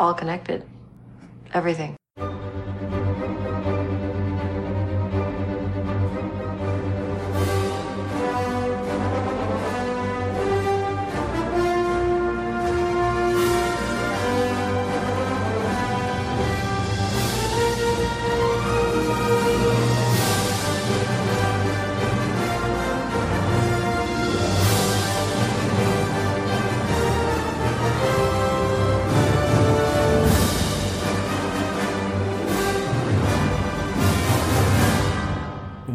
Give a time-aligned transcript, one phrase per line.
[0.00, 0.64] all connected.
[1.52, 1.94] Everything.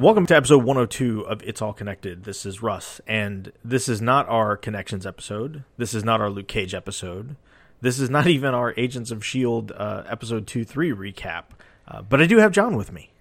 [0.05, 2.25] Welcome to episode 102 of It's All Connected.
[2.25, 5.63] This is Russ, and this is not our Connections episode.
[5.77, 7.37] This is not our Luke Cage episode.
[7.81, 9.73] This is not even our Agents of S.H.I.E.L.D.
[9.73, 11.45] Uh, episode 2 3 recap.
[11.87, 13.13] Uh, but I do have John with me.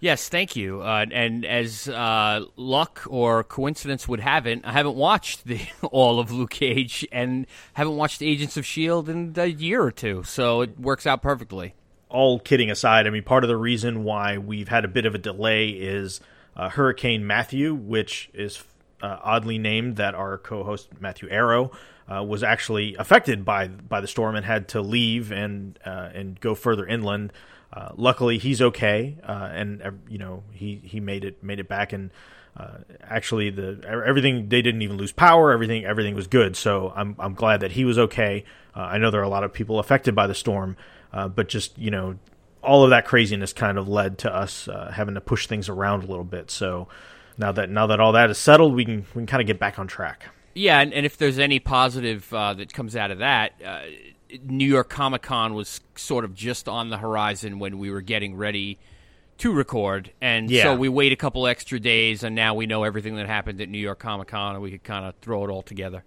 [0.00, 0.82] Yes, thank you.
[0.82, 5.60] Uh, and as uh, luck or coincidence would have it, I haven't watched the
[5.92, 10.24] all of Luke Cage and haven't watched Agents of Shield in a year or two,
[10.24, 11.76] so it works out perfectly
[12.08, 15.14] all kidding aside, I mean, part of the reason why we've had a bit of
[15.14, 16.20] a delay is
[16.56, 18.62] uh, Hurricane Matthew, which is
[19.02, 21.72] uh, oddly named that our co-host Matthew Arrow
[22.08, 26.40] uh, was actually affected by by the storm and had to leave and uh, and
[26.40, 27.32] go further inland.
[27.72, 31.92] Uh, luckily, he's okay, uh, and you know he he made it made it back
[31.92, 32.10] and.
[33.02, 35.52] actually, the everything they didn't even lose power.
[35.52, 36.56] Everything everything was good.
[36.56, 38.44] So I'm I'm glad that he was okay.
[38.74, 40.76] I know there are a lot of people affected by the storm,
[41.16, 42.18] uh, but just you know,
[42.62, 46.04] all of that craziness kind of led to us uh, having to push things around
[46.04, 46.50] a little bit.
[46.50, 46.88] So
[47.38, 49.58] now that now that all that is settled, we can we can kind of get
[49.58, 50.26] back on track.
[50.54, 53.82] Yeah, and, and if there's any positive uh, that comes out of that, uh,
[54.44, 58.36] New York Comic Con was sort of just on the horizon when we were getting
[58.36, 58.78] ready
[59.38, 60.64] to record, and yeah.
[60.64, 63.68] so we wait a couple extra days, and now we know everything that happened at
[63.68, 66.04] New York Comic Con, and we could kind of throw it all together.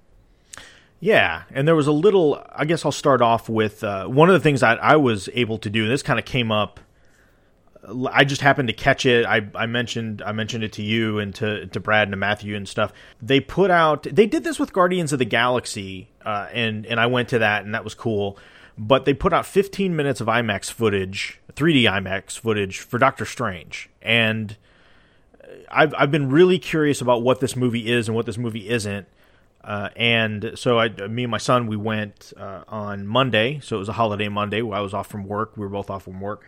[1.00, 2.44] Yeah, and there was a little.
[2.54, 5.58] I guess I'll start off with uh, one of the things that I was able
[5.60, 5.88] to do.
[5.88, 6.80] This kind of came up.
[8.12, 9.26] I just happened to catch it.
[9.26, 12.56] I, I mentioned I mentioned it to you and to to Brad and to Matthew
[12.56, 12.92] and stuff.
[13.22, 14.04] They put out.
[14.04, 17.64] They did this with Guardians of the Galaxy, uh, and and I went to that
[17.64, 18.38] and that was cool.
[18.78, 23.90] But they put out 15 minutes of IMAX footage, 3D IMAX footage for Doctor Strange,
[24.02, 24.58] and
[25.70, 29.08] I've I've been really curious about what this movie is and what this movie isn't
[29.64, 33.60] uh, and so I, me and my son, we went uh, on Monday.
[33.62, 34.60] So it was a holiday Monday.
[34.60, 35.58] I was off from work.
[35.58, 36.44] We were both off from work,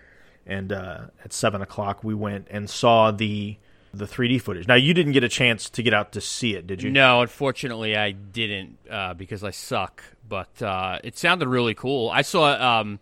[0.45, 3.57] and uh, at seven o'clock we went and saw the
[3.93, 4.67] the 3D footage.
[4.67, 6.89] Now you didn't get a chance to get out to see it, did you?
[6.89, 10.03] No, unfortunately I didn't uh, because I suck.
[10.27, 12.09] But uh, it sounded really cool.
[12.09, 12.79] I saw.
[12.79, 12.99] Um,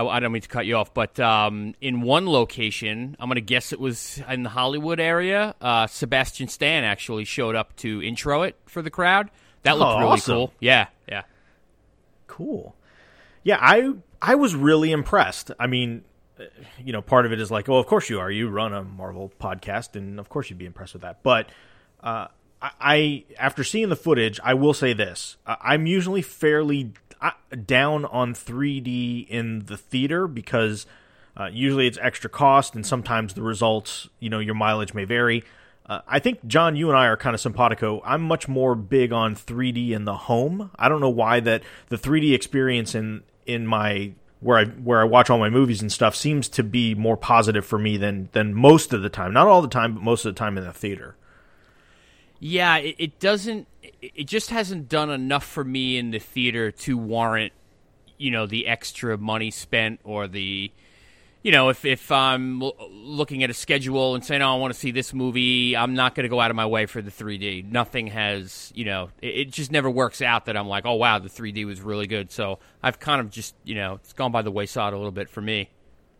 [0.00, 3.36] I, I, don't mean to cut you off, but um, in one location, I'm going
[3.36, 5.54] to guess it was in the Hollywood area.
[5.60, 9.30] Uh, Sebastian Stan actually showed up to intro it for the crowd.
[9.62, 10.34] That looked oh, really awesome.
[10.34, 10.52] cool.
[10.58, 11.22] Yeah, yeah.
[12.26, 12.74] Cool.
[13.42, 15.50] Yeah, I I was really impressed.
[15.58, 16.04] I mean,
[16.38, 16.44] uh,
[16.82, 18.30] you know, part of it is like, oh, of course you are.
[18.30, 21.22] You run a Marvel podcast, and of course you'd be impressed with that.
[21.22, 21.50] But
[22.02, 22.28] uh,
[22.62, 26.92] I, I, after seeing the footage, I will say this: I'm usually fairly
[27.66, 30.86] down on 3D in the theater because
[31.36, 35.44] uh, usually it's extra cost, and sometimes the results, you know, your mileage may vary.
[35.86, 38.02] Uh, I think John, you and I are kind of simpatico.
[38.04, 40.70] I'm much more big on 3D in the home.
[40.78, 45.04] I don't know why that the 3D experience in in my where I where I
[45.04, 48.54] watch all my movies and stuff seems to be more positive for me than than
[48.54, 49.32] most of the time.
[49.32, 51.16] Not all the time, but most of the time in the theater.
[52.40, 53.68] Yeah, it, it doesn't.
[54.02, 57.52] It just hasn't done enough for me in the theater to warrant,
[58.18, 60.72] you know, the extra money spent or the
[61.42, 64.78] you know, if if I'm looking at a schedule and saying, "Oh, I want to
[64.78, 67.64] see this movie," I'm not going to go out of my way for the 3D.
[67.64, 71.18] Nothing has, you know, it, it, just never works out that I'm like, "Oh, wow,
[71.18, 74.42] the 3D was really good." So I've kind of just, you know, it's gone by
[74.42, 75.70] the wayside a little bit for me.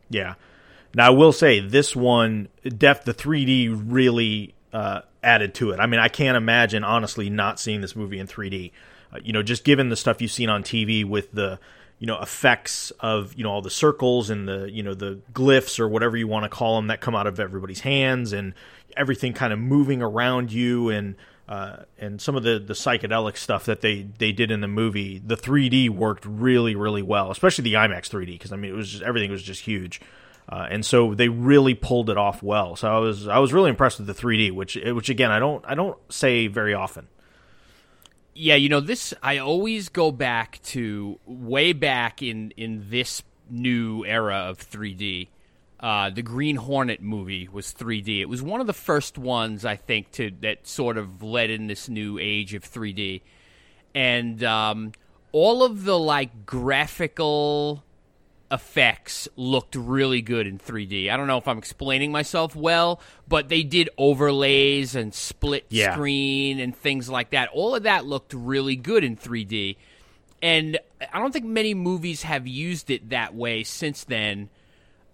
[0.08, 0.34] Yeah.
[0.94, 5.80] Now I will say this one, def the 3D really uh, added to it.
[5.80, 8.72] I mean, I can't imagine honestly not seeing this movie in 3D.
[9.12, 11.58] Uh, you know, just given the stuff you've seen on TV with the
[12.00, 15.78] you know effects of you know all the circles and the you know the glyphs
[15.78, 18.54] or whatever you want to call them that come out of everybody's hands and
[18.96, 21.14] everything kind of moving around you and
[21.48, 25.18] uh, and some of the the psychedelic stuff that they they did in the movie
[25.24, 28.90] the 3D worked really really well especially the IMAX 3D because I mean it was
[28.90, 30.00] just everything was just huge
[30.50, 33.70] uh, and so they really pulled it off well so I was I was really
[33.70, 37.08] impressed with the 3D which which again I don't I don't say very often
[38.34, 39.12] yeah, you know this.
[39.22, 45.28] I always go back to way back in in this new era of 3D.
[45.78, 48.20] Uh, the Green Hornet movie was 3D.
[48.20, 51.66] It was one of the first ones I think to that sort of led in
[51.66, 53.22] this new age of 3D.
[53.94, 54.92] And um,
[55.32, 57.82] all of the like graphical
[58.50, 61.08] effects looked really good in 3D.
[61.10, 65.92] I don't know if I'm explaining myself well, but they did overlays and split Yeah.
[65.94, 67.48] screen and things like that.
[67.52, 69.76] All of that looked really good in 3D.
[70.42, 70.78] And
[71.12, 74.48] I don't think many movies have used it that way since then.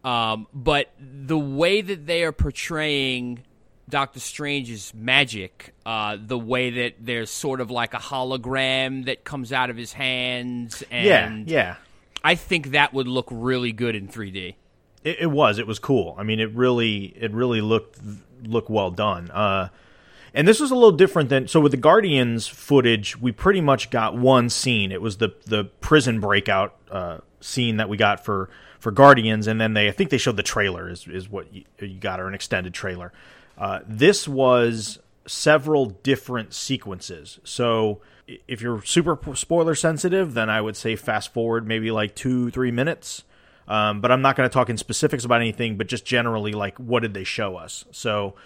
[0.05, 3.41] Um, but the way that they are portraying
[3.89, 9.53] Doctor Strange's magic, uh, the way that there's sort of like a hologram that comes
[9.53, 11.77] out of his hands, Yeah, and yeah.
[12.27, 14.57] I think that would look really good in 3D.
[15.05, 15.61] It, it was.
[15.61, 16.17] It was cool.
[16.19, 18.01] I mean, it really, it really looked
[18.43, 19.31] looked well done.
[19.31, 19.69] Uh,
[20.35, 23.17] and this was a little different than so with the Guardians footage.
[23.17, 24.91] We pretty much got one scene.
[24.91, 28.51] It was the the prison breakout uh, scene that we got for
[28.81, 31.63] for Guardians, and then they I think they showed the trailer is is what you,
[31.79, 33.13] you got or an extended trailer.
[33.57, 37.39] Uh, this was several different sequences.
[37.45, 38.01] So
[38.49, 42.71] if you're super spoiler sensitive, then I would say fast forward maybe like two three
[42.71, 43.25] minutes.
[43.69, 46.79] Um, but I'm not going to talk in specifics about anything, but just generally, like,
[46.79, 47.85] what did they show us?
[47.91, 48.37] So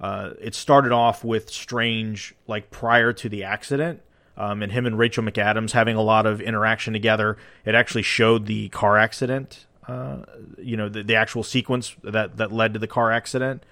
[0.00, 4.00] uh, it started off with Strange, like, prior to the accident,
[4.38, 7.36] um, and him and Rachel McAdams having a lot of interaction together.
[7.66, 10.20] It actually showed the car accident, uh,
[10.56, 13.64] you know, the, the actual sequence that, that led to the car accident.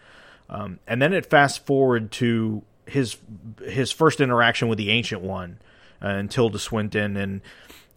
[0.50, 3.16] Um, and then it fast forward to his
[3.64, 5.58] his first interaction with the Ancient One,
[6.02, 7.40] uh, and Tilda Swinton, and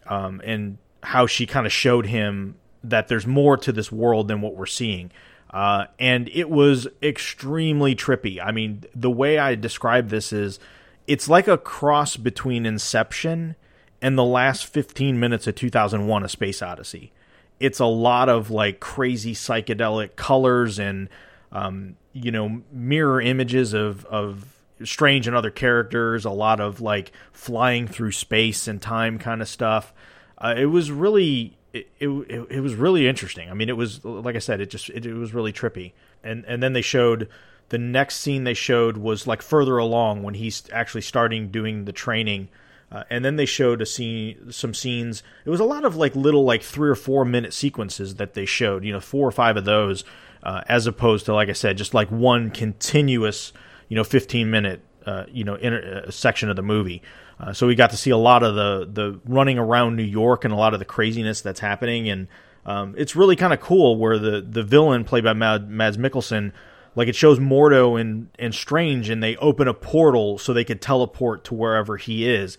[0.06, 4.40] um, and how she kind of showed him that there's more to this world than
[4.40, 5.10] what we're seeing.
[5.50, 8.42] Uh, and it was extremely trippy.
[8.42, 10.58] I mean, the way I describe this is
[11.06, 13.56] it's like a cross between Inception
[14.00, 17.12] and the last 15 minutes of 2001 A Space Odyssey.
[17.60, 21.08] It's a lot of like crazy psychedelic colors and,
[21.52, 24.46] um, you know, mirror images of, of
[24.84, 29.48] Strange and other characters, a lot of like flying through space and time kind of
[29.48, 29.92] stuff.
[30.38, 32.08] Uh, it was really it, it,
[32.50, 33.50] it was really interesting.
[33.50, 35.92] I mean, it was like I said, it just it, it was really trippy.
[36.24, 37.28] And and then they showed
[37.68, 41.92] the next scene they showed was like further along when he's actually starting doing the
[41.92, 42.48] training.
[42.90, 45.22] Uh, and then they showed a scene, some scenes.
[45.46, 48.44] It was a lot of like little, like three or four minute sequences that they
[48.44, 48.84] showed.
[48.84, 50.04] You know, four or five of those,
[50.42, 53.52] uh, as opposed to like I said, just like one continuous,
[53.88, 57.02] you know, fifteen minute, uh, you know, inter- uh, section of the movie.
[57.40, 60.44] Uh, so we got to see a lot of the the running around New York
[60.44, 62.28] and a lot of the craziness that's happening, and
[62.64, 66.52] um, it's really kind of cool where the the villain played by Mad, Mads Mikkelsen,
[66.94, 70.80] like it shows Mordo and and Strange, and they open a portal so they could
[70.80, 72.58] teleport to wherever he is,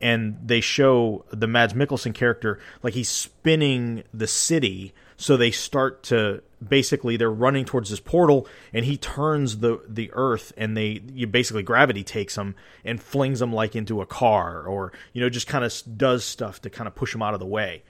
[0.00, 6.02] and they show the Mads Mikkelsen character like he's spinning the city, so they start
[6.04, 11.00] to basically they're running towards this portal and he turns the the earth and they
[11.12, 15.28] you basically gravity takes them and flings them like into a car or you know
[15.28, 17.82] just kind of does stuff to kind of push them out of the way.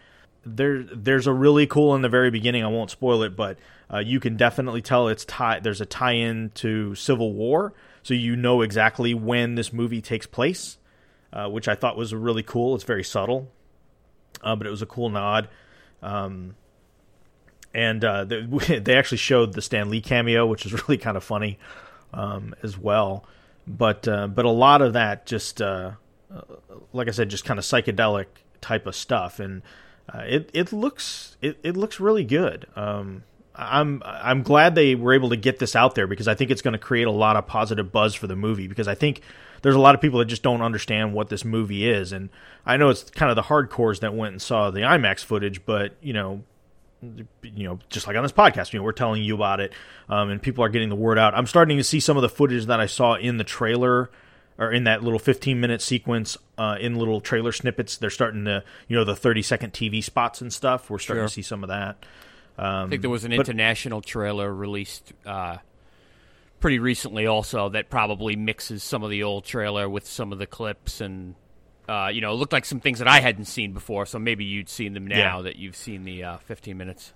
[0.44, 3.58] There there's a really cool in the very beginning i won't spoil it but
[3.90, 7.72] uh, you can definitely tell it's tie there's a tie-in to civil war
[8.02, 10.76] so you know exactly when this movie takes place
[11.32, 12.74] uh, which i thought was really cool.
[12.74, 13.50] It's very subtle
[14.44, 15.48] uh, but it was a cool nod.
[16.02, 16.54] Um,
[17.74, 18.42] and uh, they,
[18.78, 21.58] they actually showed the Stan Lee cameo, which is really kind of funny
[22.12, 23.24] um, as well.
[23.66, 25.92] But uh, but a lot of that just uh,
[26.34, 26.42] uh,
[26.92, 28.26] like I said, just kind of psychedelic
[28.60, 29.62] type of stuff, and
[30.12, 32.66] uh, it it looks it, it looks really good.
[32.76, 36.50] Um, I'm I'm glad they were able to get this out there because I think
[36.50, 39.22] it's going to create a lot of positive buzz for the movie because I think
[39.62, 42.28] there's a lot of people that just don't understand what this movie is, and
[42.66, 45.94] I know it's kind of the hardcores that went and saw the IMAX footage, but
[46.02, 46.42] you know
[47.42, 49.72] you know, just like on this podcast, you know, we're telling you about it,
[50.08, 51.34] um, and people are getting the word out.
[51.34, 54.10] I'm starting to see some of the footage that I saw in the trailer
[54.58, 57.96] or in that little 15 minute sequence uh, in little trailer snippets.
[57.96, 60.88] They're starting to, you know, the 30 second TV spots and stuff.
[60.90, 61.28] We're starting Sure.
[61.28, 62.04] to see some of that.
[62.56, 65.56] I think there was an but- international trailer released uh,
[66.60, 70.46] pretty recently, also that probably mixes some of the old trailer with some of the
[70.46, 71.34] clips, and
[71.88, 74.06] uh, you know, it looked like some things that I hadn't seen before.
[74.06, 75.42] So maybe you'd seen them now Yeah.
[75.42, 77.12] that you've seen the uh, 15 minutes.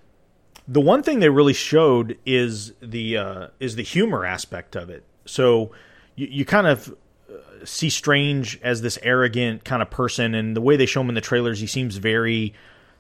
[0.67, 5.05] the one thing they really showed is the uh, is the humor aspect of it.
[5.25, 5.71] So
[6.17, 6.89] you, you kind of
[7.31, 11.09] uh, see Strange as this arrogant kind of person, and the way they show him
[11.09, 12.53] in the trailers, he seems very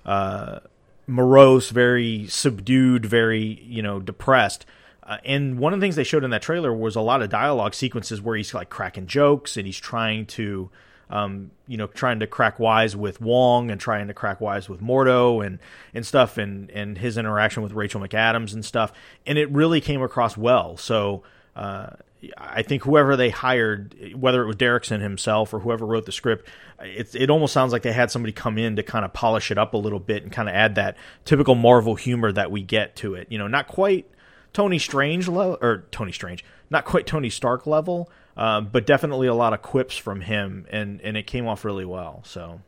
[0.06, 0.60] uh,
[1.06, 4.64] morose, very subdued, very you know depressed.
[5.02, 7.30] Uh, and one of the things they showed in that trailer was a lot of
[7.30, 10.68] dialogue sequences where he's like cracking jokes and he's trying to,
[11.10, 14.80] um, you know, trying to crack wise with Wong and trying to crack wise with
[14.80, 15.58] Mordo and
[15.94, 18.92] and stuff, and and his interaction with Rachel McAdams and stuff.
[19.26, 20.76] And it really came across well.
[20.76, 21.22] So
[21.56, 21.90] Uh,
[22.36, 26.48] I think whoever they hired, whether it was Derrickson himself or whoever wrote the script,
[26.80, 29.58] it, it almost sounds like they had somebody come in to kind of polish it
[29.58, 32.96] up a little bit and kind of add that typical Marvel humor that we get
[32.96, 33.26] to it.
[33.30, 34.06] You know, not quite
[34.52, 39.34] Tony Strange level or Tony Strange, not quite Tony Stark level, uh, but definitely a
[39.34, 42.22] lot of quips from him, and and it came off really well.
[42.24, 42.60] So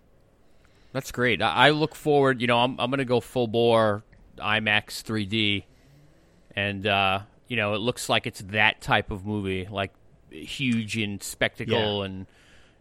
[0.93, 1.41] that's great.
[1.41, 2.41] I, look forward.
[2.43, 4.03] You know, I'm I'm going to go full bore
[4.37, 5.65] IMAX 3D,
[6.57, 9.93] and uh, you know, it looks like it's that type of movie, like
[10.31, 12.05] huge in spectacle Yeah.
[12.07, 12.27] and.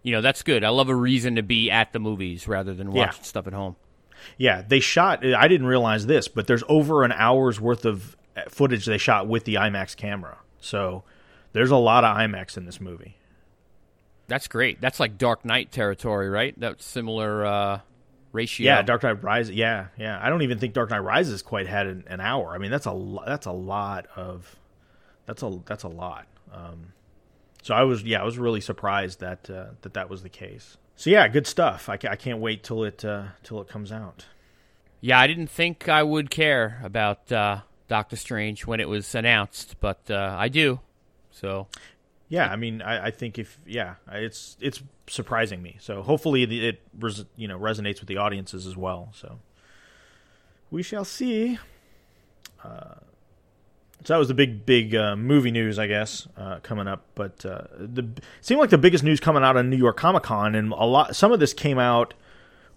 [0.02, 0.64] You know that's good.
[0.64, 3.08] I love a reason to be at the movies rather than Yeah.
[3.08, 3.76] watching stuff at home.
[4.38, 5.26] Yeah, they shot.
[5.26, 8.16] I didn't realize this, but there's over an hour's worth of
[8.48, 10.38] footage they shot with the IMAX camera.
[10.62, 11.04] So
[11.60, 13.18] there's a lot of IMAX in this movie.
[14.30, 14.80] That's great.
[14.80, 16.58] That's like Dark Knight territory, right?
[16.58, 17.80] That's similar uh,
[18.32, 18.64] ratio.
[18.64, 19.54] Yeah, Dark Knight Rises.
[19.54, 20.18] Yeah, yeah.
[20.22, 22.56] I don't even think Dark Knight Rises quite had an, an hour.
[22.56, 24.56] I mean, that's a lo- that's a lot of
[25.26, 26.28] that's a that's a lot.
[26.54, 26.94] Um,
[27.62, 30.78] so I was yeah, I was really surprised that uh, that that was the case.
[30.96, 31.90] So yeah, good stuff.
[31.90, 34.28] I, ca- I can't wait till it uh, till it comes out.
[35.02, 39.76] Yeah, I didn't think I would care about uh, Doctor Strange when it was announced,
[39.82, 40.80] but uh, I do.
[41.32, 41.68] So
[42.30, 45.78] Yeah, I mean, I, I think if yeah, it's it's surprising me.
[45.80, 49.10] So hopefully it res, you know resonates with the audiences as well.
[49.14, 49.40] So
[50.70, 51.58] we shall see.
[52.64, 52.96] Uh,
[54.04, 57.04] so that was the big big uh, movie news, I guess, uh, coming up.
[57.16, 58.08] But uh, the
[58.42, 61.16] seemed like the biggest news coming out of New York Comic Con, and a lot
[61.16, 62.14] some of this came out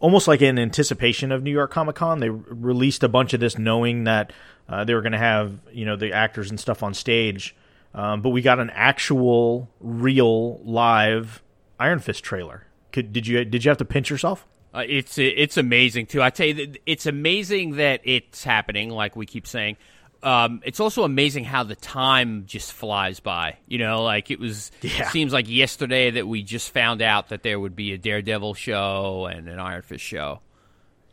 [0.01, 2.21] almost like in anticipation of New York Comic Con.
[2.21, 4.33] They released a bunch of this knowing that
[4.69, 7.55] uh, they were going to have you know the actors and stuff on stage.
[7.95, 11.43] Um, but we got an actual, real, live
[11.79, 12.67] Iron Fist trailer.
[12.91, 14.47] Could, did you did you have to pinch yourself?
[14.75, 16.23] uh, it's it's amazing too.
[16.23, 18.91] I tell you, it's amazing that it's happening.
[18.91, 19.77] Like we keep saying,
[20.23, 23.59] um, it's also amazing how the time just flies by.
[23.67, 24.71] You know, like it was.
[24.83, 25.11] Yeah.
[25.11, 29.27] Seems like yesterday that we just found out that there would be a Daredevil show
[29.27, 30.41] and an Iron Fist show.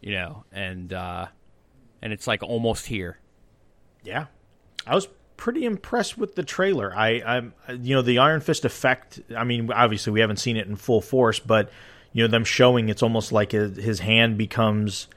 [0.02, 1.28] You know, and uh,
[2.02, 3.20] and it's like almost here.
[4.04, 4.28] Yeah,
[4.88, 5.10] I was
[5.40, 6.94] pretty impressed with the trailer.
[6.94, 9.22] I, I'm, you know, the Iron Fist effect.
[9.36, 11.72] I mean, obviously we haven't seen it in full force, but
[12.12, 15.08] you know, them showing it's almost like his, his hand becomes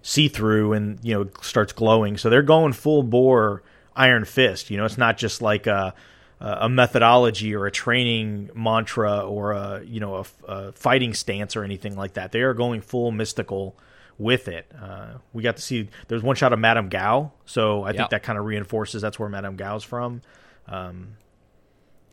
[0.00, 2.16] see through and you know starts glowing.
[2.16, 3.64] So they're going full bore
[3.96, 4.70] Iron Fist.
[4.70, 5.94] You know, it's not just like a
[6.40, 11.64] a methodology or a training mantra or a you know a, a fighting stance or
[11.64, 12.32] anything like that.
[12.32, 13.76] They are going full mystical
[14.18, 14.70] with it.
[14.80, 18.22] Uh, we got to see there's one shot of Madame Gao, so I think that
[18.22, 20.22] kind of reinforces that's where Madame Gao's from.
[20.66, 21.16] Um,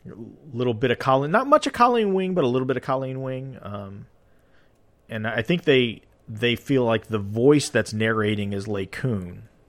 [0.06, 0.12] a
[0.56, 3.22] little bit of Colleen, not much of Colleen Wing, but a little bit of Colleen
[3.22, 3.58] Wing.
[3.60, 4.06] Um,
[5.08, 8.88] and I think they they feel like the voice that's narrating is Lei.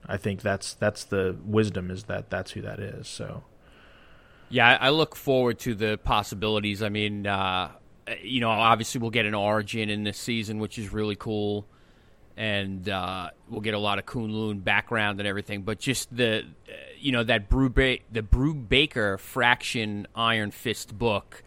[0.07, 3.07] I think that's that's the wisdom is that that's who that is.
[3.07, 3.43] So
[4.49, 6.83] Yeah, I I look forward to the possibilities.
[6.83, 7.71] I mean, uh,
[8.21, 11.65] you know, obviously we'll get an origin in this season, which is really cool,
[12.37, 15.61] and uh, we'll get a lot of Kunlun background and everything.
[15.63, 21.43] But just the, uh, you know, that Brew ba- the Brubaker Fraction Iron Fist book.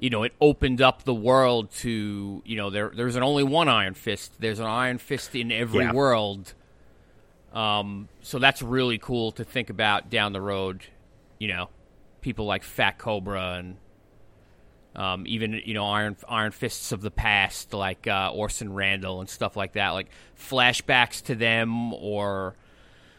[0.00, 2.92] You know, it opened up the world to you know there.
[2.94, 4.32] There's an only one Iron Fist.
[4.38, 5.92] There's an Iron Fist in every Yeah.
[5.92, 6.54] world.
[7.52, 10.84] Um, so that's really cool to think about down the road.
[11.38, 11.68] You know,
[12.20, 13.76] people like Fat Cobra and
[14.96, 19.28] um, even you know Iron Iron Fists of the past, like uh, Orson Randall and
[19.28, 22.54] stuff like that, like flashbacks to them or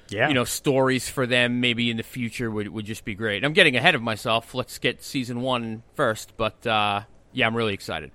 [0.09, 3.43] yeah, you know stories for them maybe in the future would would just be great.
[3.43, 4.53] I'm getting ahead of myself.
[4.53, 8.11] Let's get season one first, but uh, yeah, I'm really excited.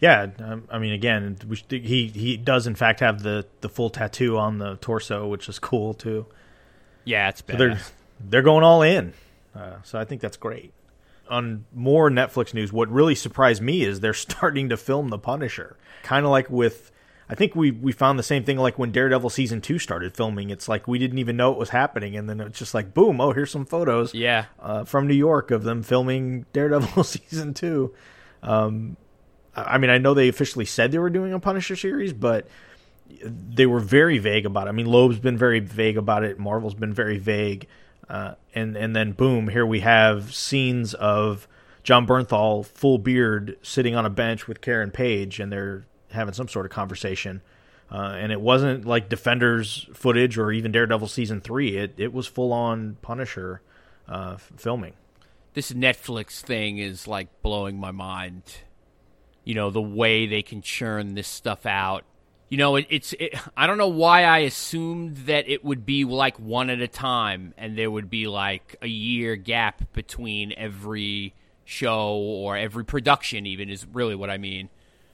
[0.00, 0.26] yeah.
[0.38, 1.36] Um, I mean, again,
[1.68, 5.58] he he does in fact have the the full tattoo on the torso, which is
[5.58, 6.26] cool too.
[7.04, 7.80] Yeah, it's So they're
[8.20, 9.12] they're going all in.
[9.54, 10.72] Uh, so I think that's great.
[11.28, 15.76] On more Netflix news, what really surprised me is they're starting to film The Punisher.
[16.02, 16.92] Kind of like with,
[17.28, 20.50] I think we we found the same thing like when Daredevil season two started filming.
[20.50, 23.20] It's like we didn't even know it was happening, and then it's just like boom,
[23.20, 24.44] oh here's some photos, Yeah.
[24.60, 27.92] uh, from New York of them filming Daredevil season two.
[28.42, 28.96] Um,
[29.56, 32.46] I I mean, I know they officially said they were doing a Punisher series, but
[33.22, 34.70] they were very vague about it.
[34.70, 36.38] I mean, Loeb's been very vague about it.
[36.38, 37.66] Marvel's been very vague,
[38.08, 41.48] uh, and and then boom, here we have scenes of
[41.82, 46.48] Jon Bernthal, full beard, sitting on a bench with Karen Page, and they're having some
[46.48, 47.42] sort of conversation.
[47.90, 51.76] Uh, and it wasn't like Defenders footage or even Daredevil season three.
[51.76, 53.60] It it was full on Punisher
[54.08, 54.94] uh, f- filming.
[55.54, 58.42] this Netflix thing is like blowing my mind.
[59.44, 62.04] You know, the way they can churn this stuff out
[62.48, 63.12] you know, it, it's.
[63.14, 66.88] It, I don't know why I assumed that it would be like one at a
[66.88, 71.34] time, and there would be like a year gap between every
[71.64, 73.46] show or every production.
[73.46, 74.68] Even is really what I mean.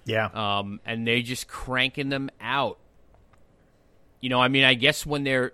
[0.05, 0.27] Yeah.
[0.35, 2.79] Um, and they're just cranking them out.
[4.21, 5.53] You know, I mean, I guess when they're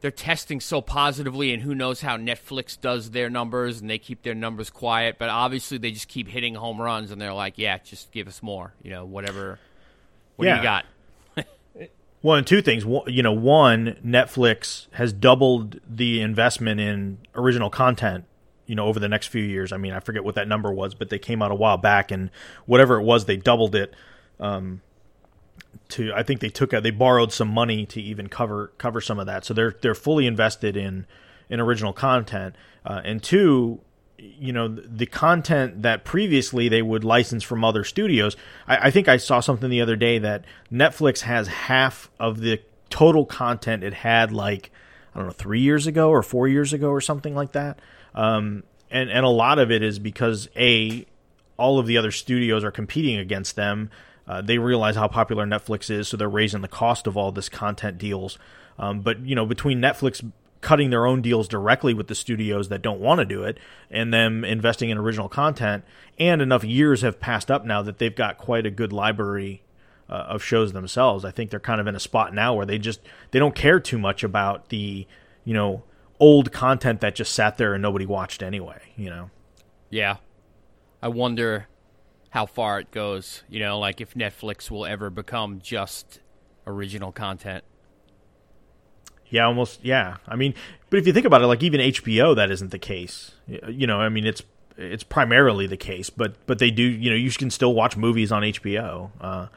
[0.00, 4.22] they're testing so positively, and who knows how Netflix does their numbers, and they keep
[4.22, 5.16] their numbers quiet.
[5.18, 8.42] But obviously, they just keep hitting home runs, and they're like, "Yeah, just give us
[8.42, 9.58] more." You know, whatever.
[10.36, 10.54] What Yeah.
[10.54, 10.84] do you got?
[12.24, 12.86] Well, and two things.
[13.06, 18.24] You know, one, Netflix has doubled the investment in original content.
[18.64, 19.72] You know, over the next few years.
[19.72, 22.10] I mean, I forget what that number was, but they came out a while back,
[22.10, 22.30] and
[22.64, 23.94] whatever it was, they doubled it.
[24.40, 24.80] Um,
[25.90, 29.18] to I think they took a, they borrowed some money to even cover cover some
[29.18, 29.44] of that.
[29.44, 31.04] So they're they're fully invested in
[31.50, 32.56] in original content.
[32.86, 33.82] Uh, and two,
[34.38, 38.36] you know, the content that previously they would license from other studios.
[38.66, 42.60] I, I think I saw something the other day that Netflix has half of the
[42.90, 44.70] total content it had like
[45.14, 47.80] I don't know three years ago or four years ago or something like that.
[48.14, 51.06] Um, and and a lot of it is because a
[51.56, 53.90] all of the other studios are competing against them.
[54.26, 57.48] Uh, they realize how popular Netflix is, so they're raising the cost of all this
[57.48, 58.38] content deals.
[58.78, 60.24] Um, but you know, between Netflix
[60.64, 63.58] cutting their own deals directly with the studios that don't want to do it,
[63.90, 65.84] and them investing in original content,
[66.18, 69.62] and enough years have passed up now that they've got quite a good library
[70.08, 71.24] uh, of shows themselves.
[71.24, 73.78] I think they're kind of in a spot now where they just they don't care
[73.78, 75.06] too much about the
[75.44, 75.84] you know
[76.18, 78.80] old content that just sat there and nobody watched anyway.
[78.96, 79.30] You know.
[79.90, 80.16] Yeah,
[81.02, 81.68] I wonder
[82.30, 83.44] how far it goes.
[83.50, 86.20] You know, like if Netflix will ever become just
[86.66, 87.64] original content.
[89.34, 89.84] Yeah, almost.
[89.84, 90.54] Yeah, I mean,
[90.90, 93.32] but if you think about it, like even HBO, that isn't the case.
[93.48, 94.44] You know, I mean, it's
[94.76, 96.84] it's primarily the case, but but they do.
[96.84, 99.10] You know, you can still watch movies on HBO.
[99.20, 99.48] Uh,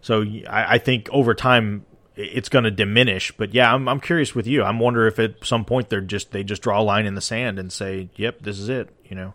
[0.00, 3.32] so I think over time it's going to diminish.
[3.36, 4.62] But yeah, I'm I'm curious with you.
[4.62, 7.20] I'm wonder if at some point they're just they just draw a line in the
[7.20, 9.34] sand and say, "Yep, this is it." You know,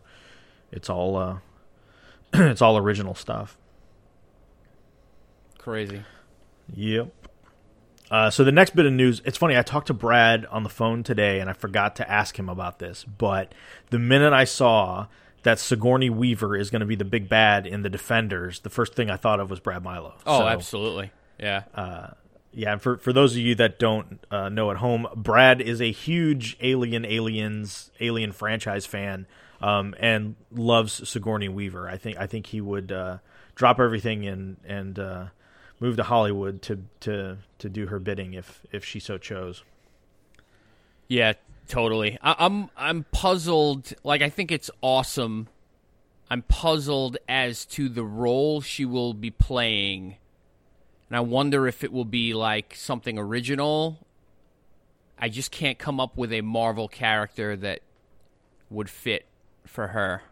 [0.72, 1.38] it's all uh,
[2.34, 3.58] it's all original stuff.
[5.58, 6.04] Crazy.
[6.74, 7.12] Yep.
[8.12, 9.58] Uh, so the next bit of news, it's funny.
[9.58, 12.78] I talked to Brad on the phone today, and I forgot to ask him about
[12.78, 13.06] this.
[13.06, 13.54] But
[13.90, 15.08] the minute I saw
[15.44, 18.96] that Sigourney Weaver is going to be the big bad in the Defenders, the first
[18.96, 20.14] thing I thought of was Brad Milo.
[20.26, 21.12] Oh, So, absolutely.
[21.40, 21.64] Yeah.
[22.54, 25.82] Yeah, and for for those of you that don't uh, know at home, Brad is
[25.82, 29.26] a huge Alien, Aliens, Alien franchise fan,
[29.62, 31.88] um, and loves Sigourney Weaver.
[31.88, 33.20] I think I think he would uh,
[33.56, 35.26] drop everything and and uh,
[35.82, 39.64] move to Hollywood to to to do her bidding if if she so chose.
[41.10, 41.34] Yeah,
[41.68, 42.18] totally.
[42.22, 43.92] I, I'm I'm puzzled.
[44.06, 45.50] Like I think it's awesome.
[46.30, 50.16] I'm puzzled as to the role she will be playing,
[51.10, 54.08] and I wonder if it will be like something original.
[55.20, 57.82] I just can't come up with a Marvel character that
[58.70, 59.26] would fit
[59.68, 60.24] for her.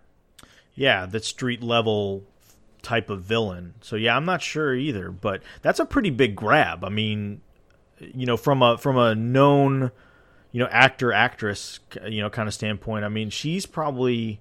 [0.73, 2.23] Yeah, the street level
[2.81, 3.73] type of villain.
[3.81, 6.83] So yeah, I'm not sure either, but that's a pretty big grab.
[6.83, 7.41] I mean,
[7.99, 9.91] you know, from a from a known,
[10.51, 13.05] you know, actor actress, you know, kind of standpoint.
[13.05, 14.39] I mean, she's probably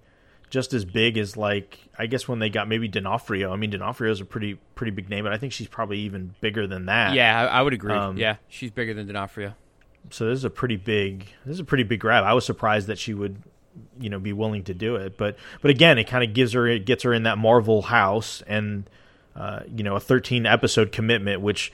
[0.51, 3.53] just as big as like I guess when they got maybe D'Onofrio.
[3.53, 6.67] I mean, D'Onofrio's a pretty pretty big name, but I think she's probably even bigger
[6.67, 7.15] than that.
[7.15, 7.93] Yeah, I, I would agree.
[7.93, 9.55] Um, yeah, she's bigger than D'Onofrio.
[10.11, 12.25] so this is a pretty big this is a pretty big grab.
[12.25, 13.43] I was surprised that she would
[13.99, 16.67] you know be willing to do it, but but again, it kind of gives her
[16.67, 18.89] it gets her in that Marvel house and
[19.37, 21.73] uh, you know a 13 episode commitment, which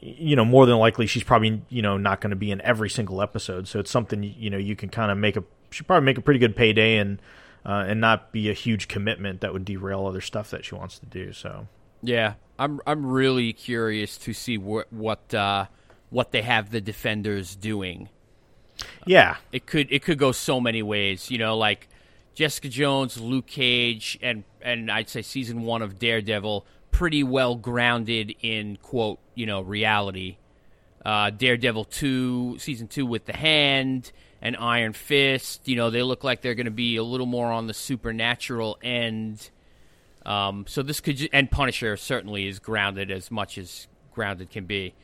[0.00, 2.90] you know more than likely she's probably you know not going to be in every
[2.90, 3.66] single episode.
[3.68, 6.22] So it's something you know you can kind of make a she probably make a
[6.22, 7.20] pretty good payday and
[7.64, 10.98] uh, and not be a huge commitment that would derail other stuff that she wants
[10.98, 11.32] to do.
[11.32, 11.66] So
[12.02, 15.66] Yeah, I'm I'm really curious to see what what uh,
[16.10, 18.08] what they have the defenders doing.
[19.06, 21.88] Yeah, It could it could go so many ways, you know, like
[22.34, 28.34] Jessica Jones, Luke Cage, and and I'd say season one of Daredevil pretty well grounded
[28.40, 30.36] in quote you know reality.
[31.04, 36.22] Uh, Daredevil two season two with the Hand and Iron Fist, you know, they look
[36.22, 39.50] like they're going to be a little more on the supernatural end.
[40.24, 44.66] Um, so this could ju- and Punisher certainly is grounded as much as grounded can
[44.66, 44.94] be.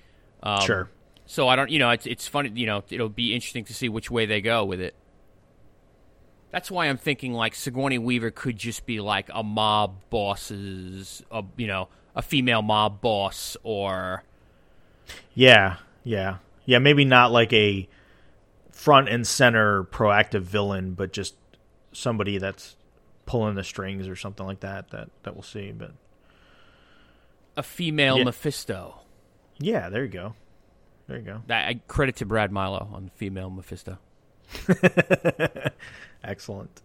[0.43, 0.91] Um, sure.
[1.27, 3.89] So I don't, you know, it's it's funny, you know, it'll be interesting to see
[3.89, 4.95] which way they go with it.
[6.51, 11.43] That's why I'm thinking like Sigourney Weaver could just be like a mob boss's, a,
[11.57, 14.23] you know, a female mob boss, or
[15.35, 16.79] Yeah, yeah, yeah.
[16.79, 17.89] Maybe not like a
[18.71, 21.35] front and center proactive villain, but just
[21.93, 22.77] somebody that's
[23.27, 24.91] pulling the strings or something like that.
[24.91, 25.73] That that we'll see.
[25.73, 25.93] But
[27.57, 28.25] a female Yeah.
[28.25, 29.01] Mephisto.
[29.59, 30.35] Yeah, there you go.
[31.07, 31.43] There you go.
[31.49, 33.99] I, I credit to Brad Milo on female Mephisto.
[36.25, 36.83] Excellent.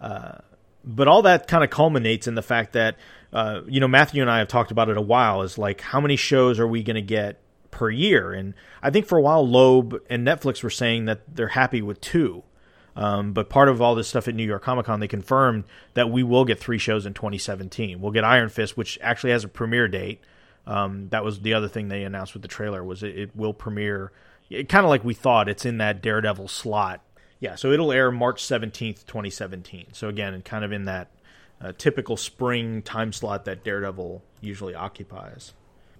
[0.00, 0.38] Uh,
[0.84, 2.96] but all that kind of culminates in the fact that
[3.32, 5.42] uh, you know Matthew and I have talked about it a while.
[5.42, 8.32] Is like how many shows are we going to get per year?
[8.32, 12.00] And I think for a while Loeb and Netflix were saying that they're happy with
[12.00, 12.42] two.
[12.94, 16.10] Um, but part of all this stuff at New York Comic Con, they confirmed that
[16.10, 18.00] we will get three shows in 2017.
[18.00, 20.20] We'll get Iron Fist, which actually has a premiere date.
[20.66, 23.52] Um, that was the other thing they announced with the trailer was it, it will
[23.52, 24.12] premiere,
[24.50, 25.48] kind of like we thought.
[25.48, 27.02] It's in that Daredevil slot.
[27.40, 29.88] Yeah, so it'll air March 17th, 2017.
[29.92, 31.10] So again, kind of in that
[31.60, 35.52] uh, typical spring time slot that Daredevil usually occupies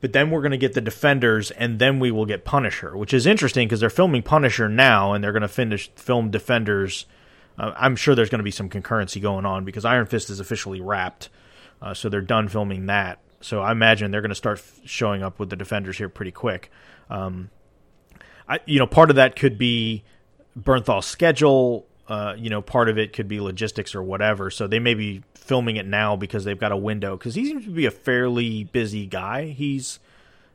[0.02, 3.14] but then we're going to get the Defenders, and then we will get Punisher, which
[3.14, 7.06] is interesting because they're filming Punisher now, and they're going to finish film Defenders.
[7.56, 10.40] Uh, I'm sure there's going to be some concurrency going on because Iron Fist is
[10.40, 11.28] officially wrapped,
[11.80, 13.20] uh, so they're done filming that.
[13.42, 16.70] So I imagine they're going to start showing up with the Defenders here pretty quick.
[17.10, 17.50] Um,
[18.48, 20.04] I, you know, part of that could be
[20.58, 21.86] Bernthal's schedule.
[22.08, 24.50] Uh, you know, part of it could be logistics or whatever.
[24.50, 27.16] So they may be filming it now because they've got a window.
[27.16, 29.46] Because he seems to be a fairly busy guy.
[29.46, 29.98] He's,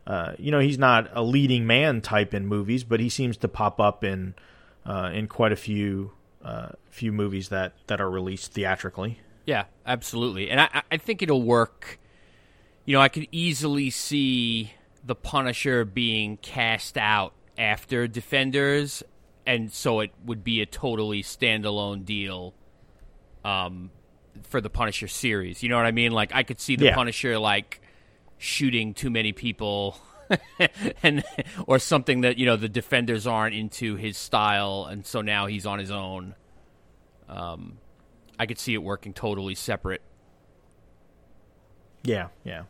[0.05, 3.47] uh, you know, he's not a leading man type in movies, but he seems to
[3.47, 4.35] pop up in
[4.85, 6.11] uh, in quite a few
[6.43, 9.19] uh, few movies that that are released theatrically.
[9.45, 11.99] Yeah, absolutely, and I, I think it'll work.
[12.87, 14.71] You know, I could easily see
[15.05, 19.03] the Punisher being cast out after Defenders
[19.45, 22.53] and so it would be a totally standalone deal
[23.43, 23.91] um,
[24.43, 25.63] for the Punisher series.
[25.63, 26.13] You know what I mean?
[26.13, 26.95] Like I could see the Yeah.
[26.95, 27.81] Punisher like
[28.37, 29.97] shooting too many people
[31.03, 31.25] and
[31.65, 35.65] or something that, you know, the defenders aren't into his style and so now he's
[35.65, 36.35] on his own.
[37.27, 37.79] Um
[38.39, 40.01] I could see it working totally separate.
[42.03, 42.63] Yeah, yeah,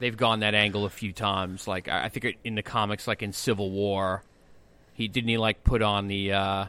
[0.00, 1.68] They've gone that angle a few times.
[1.68, 4.24] Like I I think in the comics like in Civil War,
[4.94, 6.64] he didn't he like put on the uh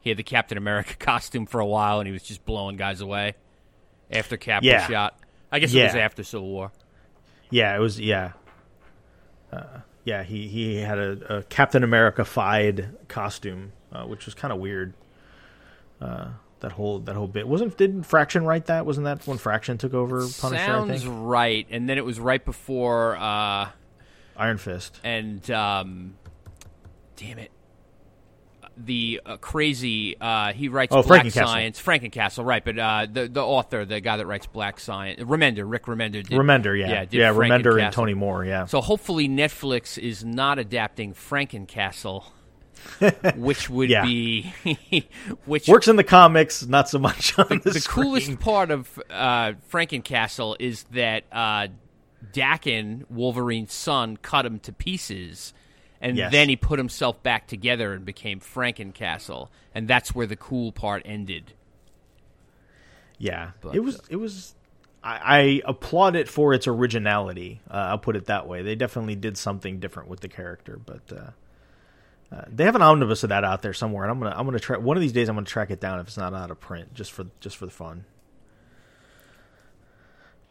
[0.00, 3.00] he had the Captain America costume for a while and he was just blowing guys
[3.00, 3.34] away
[4.10, 5.18] after Cap was shot.
[5.50, 6.72] I guess it was after Civil War.
[7.50, 7.74] yeah.
[7.74, 8.32] It was yeah,
[9.52, 10.22] uh, yeah.
[10.24, 14.92] He he had a, a Captain America fied costume, uh, which was kind of weird.
[16.00, 18.86] Uh, that whole that whole bit wasn't didn't Fraction write that?
[18.86, 20.62] Wasn't that when Fraction took over Punisher?
[20.62, 21.66] I Sounds right.
[21.70, 23.68] And then it was right before uh
[24.36, 25.00] Iron Fist.
[25.04, 26.14] and um
[27.16, 27.50] damn it.
[28.78, 31.46] The uh, crazy uh, he writes Oh, Black Frankencastle.
[31.46, 32.62] Science, Frankencastle, right?
[32.62, 36.26] But uh, the the author, the guy that writes Black Science, Remender, Rick Remender, did,
[36.26, 38.66] Remender, yeah, yeah, yeah, Remender and Tony Moore, yeah.
[38.66, 42.24] So hopefully Netflix is not adapting Frankencastle,
[43.36, 44.04] which would Yeah.
[44.04, 44.52] be
[45.44, 48.04] which Works in the comics, not so much on the, the screen.
[48.06, 51.68] coolest part of uh, Frankencastle is that uh,
[52.32, 55.52] Daken, Wolverine's son, cut him to pieces,
[56.00, 56.32] and Yes.
[56.32, 61.02] then he put himself back together and became Frankencastle, and that's where the cool part
[61.04, 61.52] ended.
[63.18, 64.00] Yeah, But, it was.
[64.10, 64.54] It was.
[65.02, 67.60] I, I applaud it for its originality.
[67.70, 68.62] Uh, I'll put it that way.
[68.62, 71.10] They definitely did something different with the character, but
[72.32, 74.58] uh, they have an omnibus of that out there somewhere, and I'm gonna I'm gonna
[74.58, 75.28] try one of these days.
[75.28, 77.66] I'm gonna track it down if it's not out of print, just for just for
[77.66, 78.04] the fun.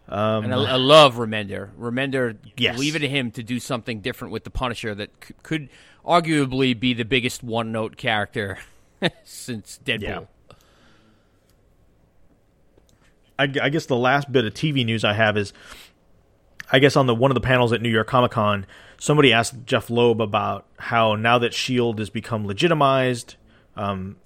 [0.08, 1.72] Um, And I, I love Remender.
[1.80, 2.78] Remender, Yes.
[2.78, 5.68] leave it to him to do something different with the Punisher that c- could
[6.06, 8.60] arguably be the biggest one-note character
[9.24, 10.02] since Deadpool.
[10.02, 10.20] Yeah.
[13.38, 15.54] I, I guess the last bit of TV news I have is,
[16.72, 18.66] I guess on the one of the panels at New York Comic Con,
[18.98, 23.36] somebody asked Jeph Loeb about how now that Shield has become legitimized,
[23.76, 24.18] um,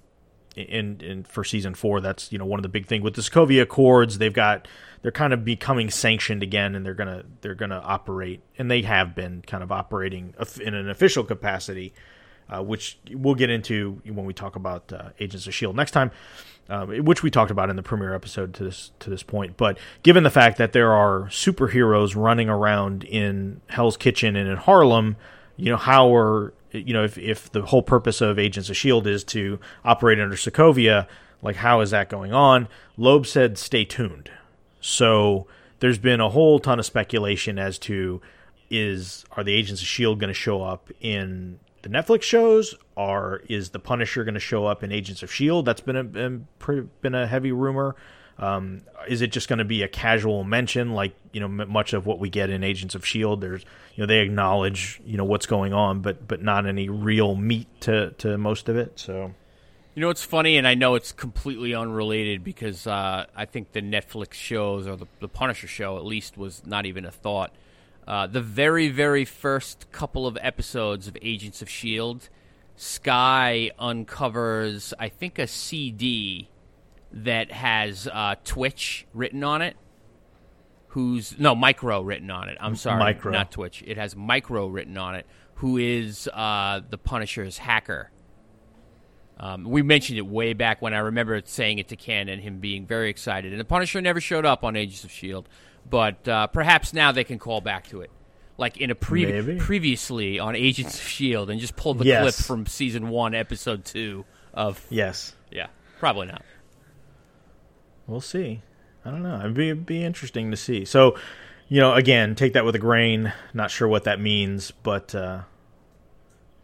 [0.56, 3.22] in in for season four, that's you know one of the big thing with the
[3.22, 4.18] Sokovia Accords.
[4.18, 4.66] They've got
[5.02, 9.14] they're kind of becoming sanctioned again, and they're gonna they're gonna operate, and they have
[9.14, 11.94] been kind of operating in an official capacity
[12.50, 16.10] uh, which we'll get into when we talk about uh, Agents of Shield next time,
[16.68, 19.56] um, which we talked about in the premiere episode to this to this point.
[19.56, 24.56] But given the fact that there are superheroes running around in Hell's Kitchen and in
[24.56, 25.16] Harlem,
[25.56, 29.06] you know how are you know if if the whole purpose of Agents of Shield
[29.06, 31.06] is to operate under Sokovia,
[31.42, 32.68] like how is that going on?
[32.96, 34.30] Loeb said, "Stay tuned."
[34.80, 35.46] So
[35.78, 38.20] there's been a whole ton of speculation as to
[38.70, 43.42] is are the Agents of Shield going to show up in the Netflix shows, Are
[43.48, 45.64] is the Punisher going to show up in Agents of Shield?
[45.64, 46.46] That's been a been,
[47.00, 47.96] been a heavy rumor.
[48.38, 52.06] Um, is it just going to be a casual mention, like you know, much of
[52.06, 53.40] what we get in Agents of Shield?
[53.40, 53.64] There's
[53.94, 57.68] you know they acknowledge you know what's going on, but but not any real meat
[57.80, 58.98] to to most of it.
[58.98, 59.34] So
[59.94, 63.82] You know, it's funny, and I know it's completely unrelated because uh, I think the
[63.82, 67.52] Netflix shows or the, the Punisher show, at least, was not even a thought.
[68.06, 72.26] Uh, the very, very first couple of episodes of Agents of S.H.I.E.L.D.,
[72.76, 76.48] Skye uncovers, I think, a CD
[77.12, 79.76] that has uh, Twitch written on it.
[80.88, 82.56] Who's no micro written on it?
[82.60, 83.32] I'm sorry, Micro.
[83.32, 83.84] not Twitch.
[83.86, 85.26] It has micro written on it.
[85.56, 88.10] Who is uh, the Punisher's hacker?
[89.42, 92.58] Um, we mentioned it way back when I remember saying it to Ken and him
[92.60, 93.52] being very excited.
[93.52, 95.48] And the Punisher never showed up on Agents of Shield,
[95.88, 98.10] but uh, perhaps now they can call back to it,
[98.58, 102.20] like in a pre- previously on Agents of Shield, and just pull the Yes.
[102.22, 105.34] clip from season one, episode two of Yes.
[105.50, 106.44] yeah, probably not.
[108.06, 108.60] We'll see.
[109.04, 109.38] I don't know.
[109.40, 110.84] It'd be, it'd be interesting to see.
[110.84, 111.16] So,
[111.68, 113.32] you know, again, take that with a grain.
[113.54, 115.42] Not sure what that means, but uh,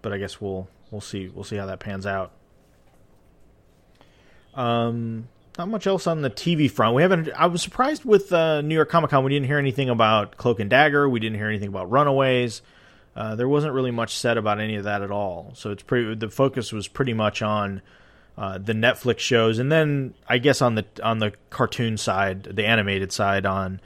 [0.03, 2.33] but I guess we'll we'll see we'll see how that pans out.
[4.57, 6.95] Um, not much else on the TV front.
[6.95, 7.31] We haven't.
[7.37, 9.25] I was surprised with uh, New York Comic Con.
[9.25, 11.09] We didn't hear anything about Cloak and Dagger.
[11.09, 12.63] We didn't hear anything about Runaways.
[13.15, 15.53] Uh, there wasn't really much said about any of that at all.
[15.55, 16.15] So it's pretty.
[16.15, 17.81] The focus was pretty much on
[18.37, 22.67] uh, the Netflix shows, and then I guess on the on the cartoon side, the
[22.67, 23.81] animated side on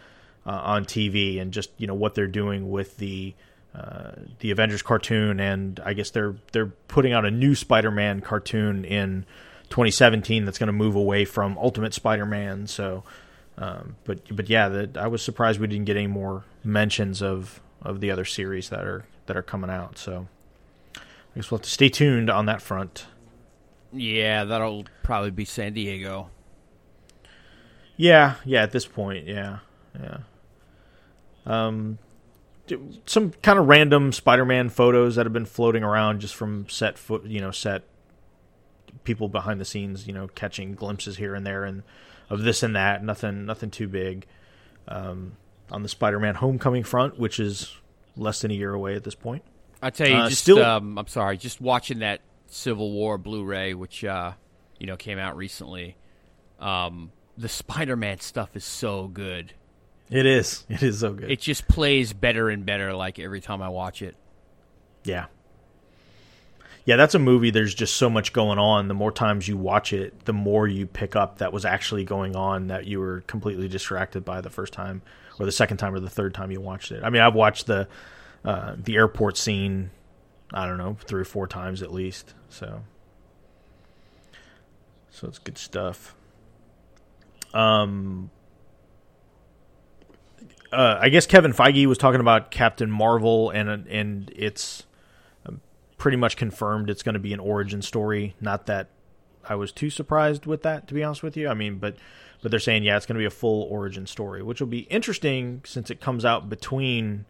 [0.45, 3.35] uh, on TV, and just you know what they're doing with the
[3.73, 8.85] uh, the Avengers cartoon, and I guess they're they're putting out a new Spider-Man cartoon
[8.85, 9.25] in
[9.71, 12.67] 2017 that's going to move away from Ultimate Spider-Man.
[12.67, 13.05] So,
[13.57, 17.61] um, but but yeah, the, I was surprised we didn't get any more mentions of
[17.83, 19.97] of the other series that are that are coming out.
[19.97, 20.27] So,
[20.97, 21.01] I
[21.37, 23.07] guess we'll have to stay tuned on that front.
[23.93, 26.31] Yeah, that'll probably be San Diego.
[27.97, 28.63] Yeah, yeah.
[28.63, 29.59] At this point, yeah,
[29.99, 30.19] yeah.
[31.47, 31.99] Um,
[33.07, 37.25] some kind of random Spider-Man photos that have been floating around just from set foot,
[37.25, 37.83] you know, set
[39.05, 41.83] people behind the scenes, you know, catching glimpses here and there and
[42.29, 43.03] of this and that.
[43.05, 44.27] Nothing, nothing too big.
[44.89, 45.37] Um,
[45.71, 47.77] on the Spider-Man Homecoming front, which is
[48.17, 49.45] less than a year away at this point.
[49.81, 53.75] I tell you, Uh, just still- um, I'm sorry, just watching that Civil War Blu-ray,
[53.75, 54.33] which uh,
[54.79, 55.97] you know came out recently.
[56.59, 59.55] Um, the Spider-Man stuff is so good.
[60.11, 60.67] It is.
[60.69, 61.31] It is so good.
[61.31, 64.17] It just plays better and better, like every time I watch it.
[65.05, 65.27] Yeah.
[66.85, 67.51] Yeah, that's a movie.
[67.51, 68.89] There's just so much going on.
[68.89, 72.35] The more times you watch it, the more you pick up that was actually going
[72.35, 75.03] on that you were completely distracted by the first time,
[75.39, 77.03] or the second time, or the third time you watched it.
[77.05, 77.87] I mean, I've watched the
[78.45, 79.91] uh, the airport scene.
[80.53, 82.35] I don't know, three or four times at least.
[82.49, 82.83] So,
[85.11, 86.17] so it's good stuff.
[87.55, 88.31] Um,
[90.73, 94.85] uh, I guess Kevin Feige was talking about Captain Marvel, and and it's
[96.01, 98.35] pretty much confirmed it's going to be an origin story.
[98.41, 98.89] Not that
[99.47, 101.49] I was too surprised with that, to be honest with you.
[101.49, 101.95] I mean, but
[102.43, 104.81] but they're saying yeah, it's going to be a full origin story, which will be
[104.81, 107.27] interesting since it comes out between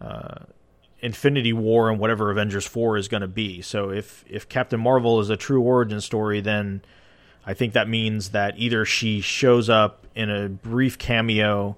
[0.00, 0.46] uh,
[1.00, 3.60] Infinity War and whatever Avengers Four is going to be.
[3.60, 6.80] So if if Captain Marvel is a true origin story, then
[7.46, 11.76] I think that means that either she shows up in a brief cameo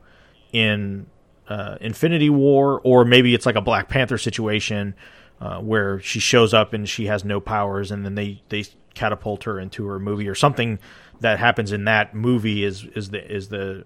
[0.53, 1.07] in
[1.49, 4.95] uh, Infinity War, or maybe it's like a Black Panther situation
[5.41, 9.45] uh, where she shows up and she has no powers, and then they they catapult
[9.45, 10.79] her into her movie or something
[11.21, 13.85] that happens in that movie is is the is the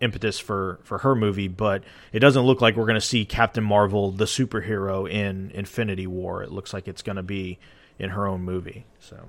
[0.00, 1.48] impetus for for her movie.
[1.48, 6.06] But it doesn't look like we're going to see Captain Marvel, the superhero, in Infinity
[6.06, 6.42] War.
[6.42, 7.58] It looks like it's going to be
[7.98, 8.84] in her own movie.
[8.98, 9.28] So.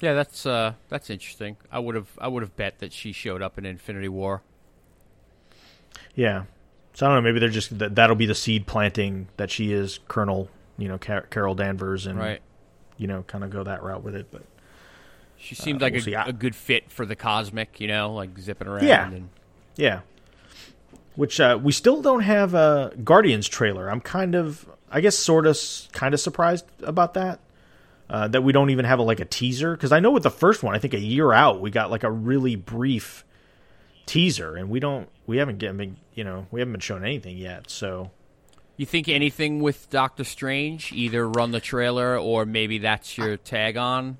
[0.00, 1.56] Yeah, that's uh, that's interesting.
[1.72, 4.42] I would have I would have bet that she showed up in Infinity War.
[6.14, 6.44] Yeah.
[6.92, 7.28] So I don't know.
[7.28, 10.98] Maybe they're just that that'll be the seed planting that she is Colonel, you know,
[10.98, 12.40] Car- Carol Danvers, and Right.
[12.96, 14.26] you know, kind of go that route with it.
[14.30, 14.42] But
[15.38, 16.32] She seemed Uh, like we'll a.
[16.32, 18.86] Good fit for the cosmic, you know, like zipping around.
[18.86, 19.06] Yeah.
[19.10, 19.28] And,
[19.76, 20.00] yeah,
[21.14, 23.90] which uh, we still don't have a Guardians trailer.
[23.90, 25.58] I'm kind of, I guess, sort of,
[25.92, 27.40] kind of surprised about that.
[28.08, 30.30] Uh, that we don't even have a, like a teaser because I know with the
[30.30, 33.24] first one, I think a year out, we got like a really brief
[34.06, 37.68] teaser, and we don't, we haven't given, you know, we haven't been shown anything yet.
[37.68, 38.12] So
[38.76, 40.92] you think anything with Doctor Strange?
[40.92, 44.18] Either run the trailer or maybe that's your tag on.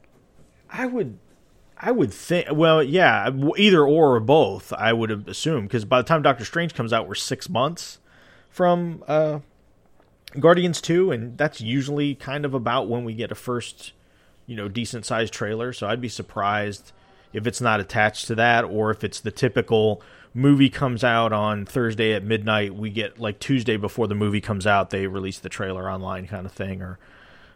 [0.71, 1.19] I would,
[1.79, 2.49] I would think.
[2.53, 4.73] Well, yeah, either or or both.
[4.73, 7.99] I would assume because by the time Doctor Strange comes out, we're six months
[8.49, 9.41] from uh,
[10.41, 13.93] Guardians Two, and that's usually kind of about when we get a first,
[14.47, 15.73] you know, decent sized trailer.
[15.73, 16.93] So I'd be surprised
[17.33, 20.03] if it's not attached to that, or if it's the typical
[20.37, 22.75] movie comes out on Thursday at midnight.
[22.75, 26.45] We get like Tuesday before the movie comes out, they release the trailer online, kind
[26.45, 26.99] of thing, or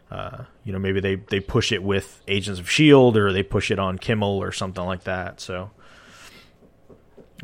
[0.09, 3.69] uh, you know maybe they they push it with Agents of Shield or they push
[3.69, 5.39] it on Kimmel or something like that.
[5.39, 5.69] So,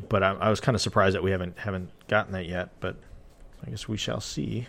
[0.09, 2.71] but I, I was kind of surprised that we haven't haven't gotten that yet.
[2.79, 2.97] But
[3.65, 4.67] I guess we shall see.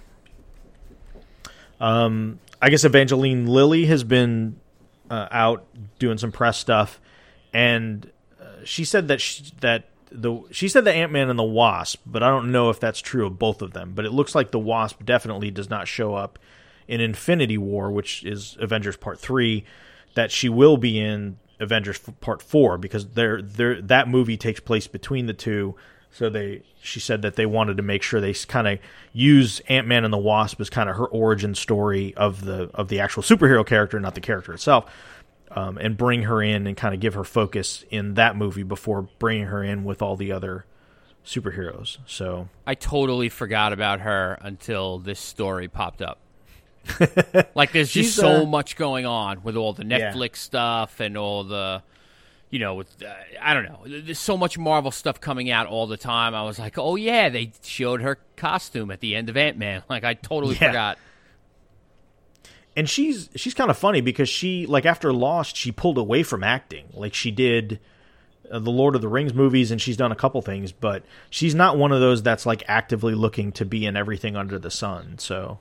[1.80, 4.60] Um, I guess Evangeline Lilly has been
[5.10, 5.64] uh, out
[5.98, 7.00] doing some press stuff,
[7.54, 11.44] and uh, she said that she, that the she said the Ant Man and the
[11.44, 13.92] Wasp, but I don't know if that's true of both of them.
[13.94, 16.38] But it looks like the Wasp definitely does not show up
[16.86, 19.64] in Infinity War, which is Avengers Part Three.
[20.14, 24.86] That she will be in Avengers Part Four because they're, they're, that movie takes place
[24.86, 25.76] between the two.
[26.10, 28.78] So they, she said that they wanted to make sure they kind of
[29.12, 32.88] use Ant Man and the Wasp as kind of her origin story of the of
[32.88, 34.90] the actual superhero character, not the character itself,
[35.50, 39.02] um, and bring her in and kind of give her focus in that movie before
[39.18, 40.64] bringing her in with all the other
[41.24, 41.98] superheroes.
[42.06, 46.18] So I totally forgot about her until this story popped up.
[47.54, 50.12] like there's just so uh, much going on with all the Yeah.
[50.12, 51.82] Netflix stuff and all the
[52.50, 55.86] you know with uh, I don't know there's so much Marvel stuff coming out all
[55.86, 59.36] the time I was like oh yeah they showed her costume at the end of
[59.36, 60.68] Ant-Man like I totally Yeah.
[60.68, 60.98] forgot
[62.78, 66.44] and she's she's kind of funny because she like after Lost she pulled away from
[66.44, 66.86] acting.
[66.94, 67.80] Like she did
[68.48, 71.56] uh, the Lord of the Rings movies and she's done a couple things but she's
[71.56, 75.18] not one of those that's like actively looking to be in everything under the sun
[75.18, 75.58] so.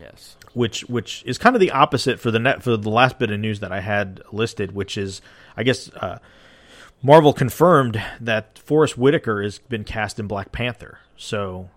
[0.00, 0.36] Yes.
[0.54, 3.38] Which which is kind of the opposite for the net for the last bit of
[3.38, 5.20] news that I had listed which is
[5.58, 6.20] I guess uh,
[7.02, 11.00] Marvel confirmed that Forest Whitaker has been cast in Black Panther.
[11.18, 11.68] So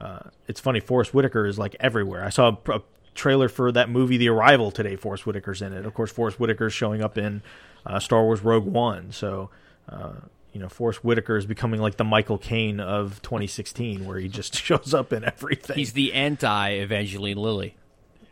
[0.00, 2.24] uh, it's funny Forest Whitaker is like everywhere.
[2.24, 2.82] I saw a, a
[3.14, 5.86] trailer for that movie The Arrival today Forest Whitaker's in it.
[5.86, 7.42] Of course Forest Whitaker's showing up in
[7.86, 9.12] uh, Star Wars Rogue One.
[9.12, 9.50] So
[9.88, 10.14] uh,
[10.52, 14.54] you know Forest Whitaker is becoming like the Michael Caine of 2016 where he just
[14.62, 15.76] shows up in everything.
[15.76, 17.76] He's the anti Evangeline Lilly.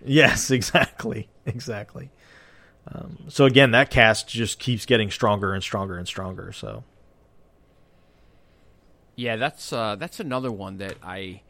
[0.04, 2.10] Yes, exactly, exactly.
[2.88, 6.52] Um, so again, that cast just keeps getting stronger and stronger and stronger.
[6.52, 6.84] So.
[9.14, 11.42] Yeah, that's uh, that's another one that I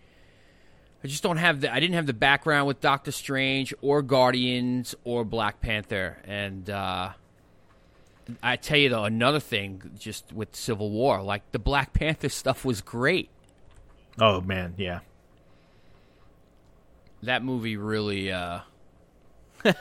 [1.05, 4.95] I just don't have the I didn't have the background with Doctor Strange or Guardians
[5.05, 7.11] or Black Panther, and uh,
[8.43, 12.65] I tell you though another thing just with Civil War, like the Black Panther stuff
[12.65, 13.31] was great.
[14.21, 15.01] oh man, yeah,
[17.25, 18.31] That movie really.
[18.31, 18.61] Uh,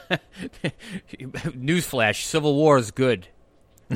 [1.14, 3.28] Newsflash: Civil War is good.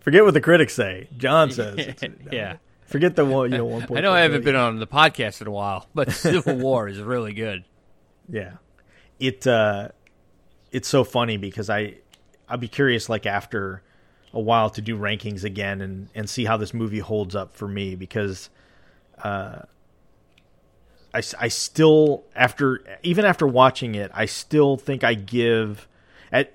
[0.00, 1.08] forget what the critics say.
[1.16, 2.02] John says, it's,
[2.32, 2.56] Yeah.
[2.92, 3.98] Forget the one, you know, one point.
[3.98, 6.98] I know I haven't been on the podcast in a while, but Civil War is
[7.00, 7.64] really good.
[8.28, 8.52] Yeah,
[9.18, 9.88] it uh,
[10.70, 11.96] it's so funny because I
[12.48, 13.82] I'd be curious like after
[14.34, 17.66] a while to do rankings again and and see how this movie holds up for
[17.66, 18.50] me because
[19.24, 19.60] uh,
[21.14, 25.88] I I still after even after watching it I still think I give
[26.30, 26.52] at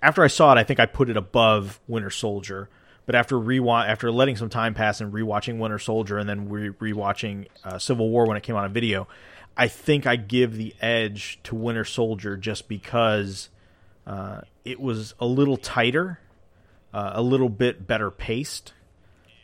[0.00, 2.68] after I saw it I think I put it above Winter Soldier.
[3.06, 6.70] But after rewatch, after letting some time pass and rewatching Winter Soldier, and then re-
[6.70, 9.08] rewatching uh, Civil War when it came out on video,
[9.56, 13.48] I think I give the edge to Winter Soldier just because
[14.06, 16.20] uh, it was a little tighter,
[16.94, 18.72] uh, a little bit better paced,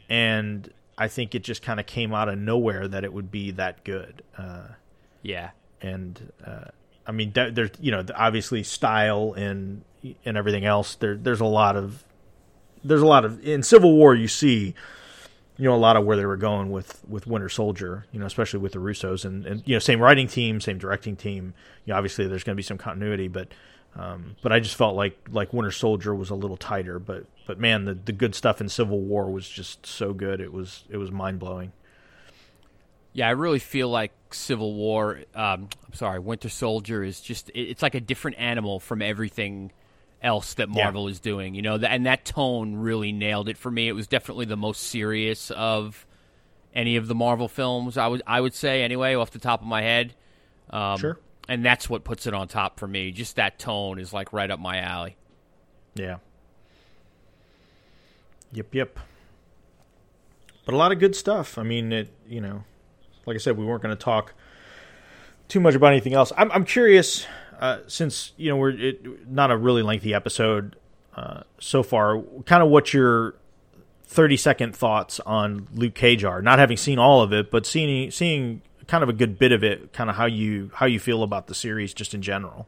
[0.09, 3.51] and I think it just kind of came out of nowhere that it would be
[3.53, 4.23] that good.
[4.37, 4.69] Uh,
[5.23, 5.51] Yeah.
[5.83, 6.67] and uh,
[7.07, 9.83] I mean, there's you know obviously style and
[10.25, 10.95] and everything else.
[10.97, 12.05] There there's a lot of
[12.85, 14.75] there's a lot of in Civil War you see
[15.57, 18.07] you know a lot of where they were going with with Winter Soldier.
[18.13, 21.17] You know, especially with the Russos and and you know same writing team, same directing
[21.17, 21.55] team.
[21.85, 23.49] You know, obviously there's going to be some continuity, but.
[23.97, 27.59] Um, but I just felt like like Winter Soldier was a little tighter, but but
[27.59, 30.41] man, the the good stuff in Civil War was just so good.
[30.41, 31.73] It was it was mind blowing.
[33.13, 35.23] Yeah, I really feel like Civil War.
[35.35, 37.49] Um, I'm sorry, Winter Soldier is just.
[37.51, 39.73] it- It's like a different animal from everything
[40.23, 40.85] else that Yeah.
[40.85, 41.55] Marvel is doing.
[41.55, 43.89] You know, th- and that tone really nailed it for me.
[43.89, 46.05] It was definitely the most serious of
[46.75, 47.97] any of the Marvel films.
[47.97, 50.15] I would I would say anyway, off the top of my head.
[50.71, 51.19] Um, Sure.
[51.49, 53.11] And that's what puts it on top for me.
[53.11, 55.17] Just that tone is like right up my alley.
[55.95, 56.19] Yeah.
[58.53, 58.99] Yep, yep.
[60.65, 61.57] But a lot of good stuff.
[61.59, 62.11] I mean, it.
[62.29, 62.65] You know,
[63.25, 64.35] like I said, we weren't going to talk
[65.49, 66.33] too much about anything else.
[66.37, 67.27] I'm, I'm curious,
[67.59, 70.77] uh, since you know we're it, not a really lengthy episode
[71.17, 72.23] uh, so far.
[72.47, 73.35] Kind of what your
[74.05, 76.41] 30 second thoughts on Luke Cage are.
[76.41, 79.63] Not having seen all of it, but seeing seeing kind of a good bit of
[79.63, 79.93] it.
[79.93, 82.67] Kind of how you how you feel about the series just in general.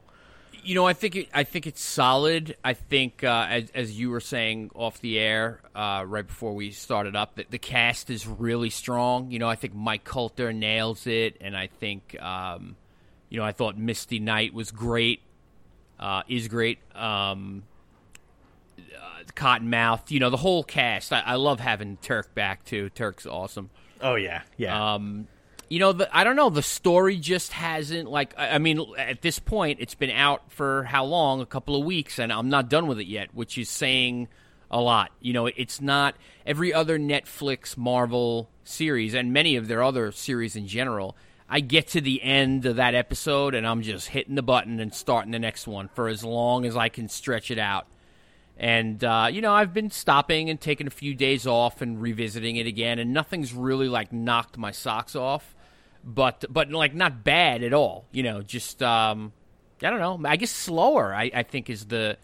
[0.63, 2.55] You know, I think it, I think it's solid.
[2.63, 6.69] I think, uh, as as you were saying off the air uh, right before we
[6.69, 9.31] started up, that the cast is really strong.
[9.31, 12.75] You know, I think Mike Colter nails it, and I think, um,
[13.31, 15.21] you know, I thought Misty Knight was great,
[15.99, 16.79] uh, is great.
[16.93, 17.63] Um,
[18.77, 21.13] uh, Cottonmouth, you know, the whole cast.
[21.13, 22.89] I, I love having Turk back too.
[22.89, 23.69] Turk's awesome.
[24.01, 24.95] Oh yeah, yeah.
[24.95, 25.27] Um,
[25.69, 26.49] you know, the, I don't know.
[26.49, 28.33] The story just hasn't like.
[28.37, 31.39] I, I mean, at this point, it's been out for how long?
[31.39, 34.27] A couple of weeks, and I'm not done with it yet, which is saying
[34.69, 35.11] a lot.
[35.21, 36.15] You know, it's not
[36.45, 41.15] every other Netflix Marvel series, and many of their other series in general.
[41.51, 44.93] I get to the end of that episode, and I'm just hitting the button and
[44.93, 47.87] starting the next one for as long as I can stretch it out.
[48.57, 52.55] And uh, you know, I've been stopping and taking a few days off and revisiting
[52.55, 55.55] it again, and nothing's really like knocked my socks off
[56.03, 58.05] but but like not bad at all.
[58.11, 59.33] You know, just um,
[59.81, 60.29] I don't know.
[60.29, 61.13] I guess slower.
[61.13, 62.17] I, I think is the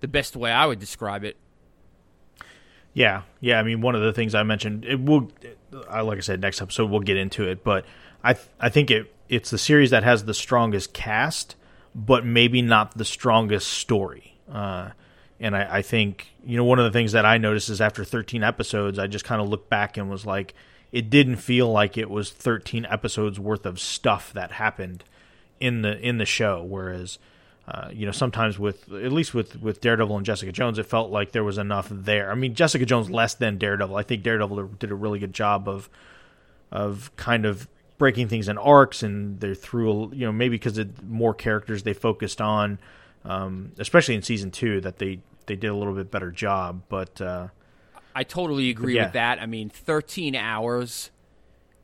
[0.00, 1.36] the best way I would describe it.
[2.94, 3.58] Yeah, yeah.
[3.58, 5.30] I mean, one of the things I mentioned, it will,
[5.88, 7.86] I like I said, next episode we'll get into it, but
[8.22, 11.56] I th- I think it it's the series that has the strongest cast,
[11.94, 14.36] but maybe not the strongest story.
[14.50, 14.90] Uh,
[15.40, 18.04] and I, I think you know one of the things that I noticed is after
[18.04, 20.54] 13 episodes, I just kind of looked back and was like,
[20.92, 25.04] it didn't feel like it was 13 episodes worth of stuff that happened
[25.58, 26.62] in the in the show.
[26.62, 27.18] Whereas
[27.66, 31.10] uh, you know sometimes with at least with with Daredevil and Jessica Jones it felt
[31.10, 32.30] like there was enough there.
[32.30, 33.96] I mean Jessica Jones less than Daredevil.
[33.96, 35.88] I think Daredevil did a really good job of
[36.70, 37.68] of kind of
[38.02, 41.92] breaking things in arcs and they're through you know maybe because of more characters they
[41.94, 42.78] focused on
[43.24, 47.20] um, especially in season 2 that they they did a little bit better job but
[47.20, 47.46] uh,
[48.14, 49.04] I totally agree yeah.
[49.04, 49.40] with that.
[49.40, 51.10] I mean, 13 hours.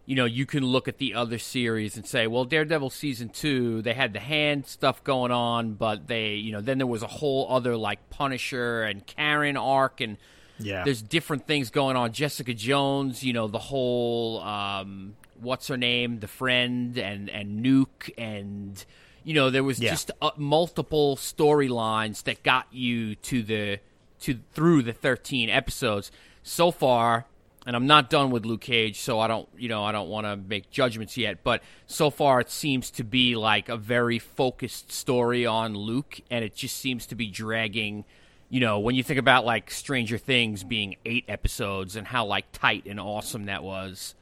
[0.06, 3.82] You know, you can look at the other series and say, well, Daredevil season two,
[3.82, 7.06] they had the hand stuff going on, but they, you know, then there was a
[7.06, 10.16] whole other like Punisher and Karen arc, and
[10.58, 12.12] yeah, there's different things going on.
[12.12, 18.10] Jessica Jones, you know, the whole um, what's her name, the friend, and and Nuke,
[18.18, 18.84] and
[19.24, 19.90] you know, there was Yeah.
[19.90, 23.78] just uh, multiple storylines that got you to the
[24.20, 26.10] to through the 13 episodes
[26.42, 27.26] so far
[27.66, 30.26] and I'm not done with Luke Cage so I don't you know I don't want
[30.26, 34.90] to make judgments yet but so far it seems to be like a very focused
[34.90, 38.04] story on Luke and it just seems to be dragging
[38.50, 42.50] you know when you think about like Stranger Things being 8 episodes and how like
[42.52, 44.16] tight and awesome that was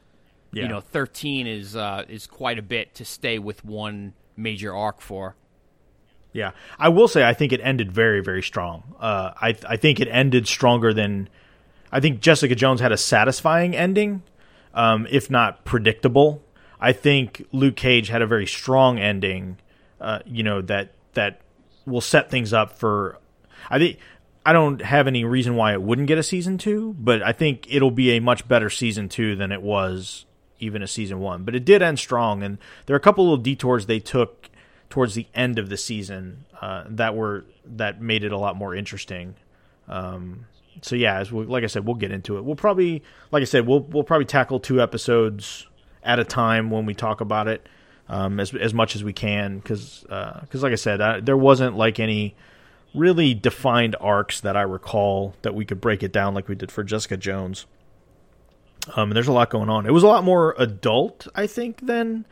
[0.57, 0.63] yeah.
[0.63, 5.01] you know 13 is uh is quite a bit to stay with one major arc
[5.01, 5.35] for
[6.33, 8.95] Yeah, I will say I think it ended very very strong.
[8.99, 11.29] Uh, I I think it ended stronger than
[11.91, 14.23] I think Jessica Jones had a satisfying ending,
[14.73, 16.43] um, if not predictable.
[16.79, 19.57] I think Luke Cage had a very strong ending.
[19.99, 21.41] Uh, you know that that
[21.85, 23.17] will set things up for.
[23.69, 23.97] I think
[24.45, 27.65] I don't have any reason why it wouldn't get a season two, but I think
[27.69, 30.26] it'll be a much better season two than it was
[30.59, 31.43] even a season one.
[31.43, 34.49] But it did end strong, and there are a couple little detours they took
[34.89, 38.75] towards the end of the season uh, that were that made it a lot more
[38.75, 39.35] interesting.
[39.87, 40.45] Um,
[40.81, 42.43] so yeah, as we, like I said, we'll get into it.
[42.43, 45.67] We'll probably, like I said, we'll we'll probably tackle two episodes
[46.03, 47.67] at a time when we talk about it
[48.09, 51.75] um, as as much as we can because because like I said, I, there wasn't
[51.75, 52.35] like any
[52.95, 56.71] really defined arcs that I recall that we could break it down like we did
[56.71, 57.65] for Jessica Jones.
[58.95, 59.85] Um, there's a lot going on.
[59.85, 62.25] It was a lot more adult, I think, than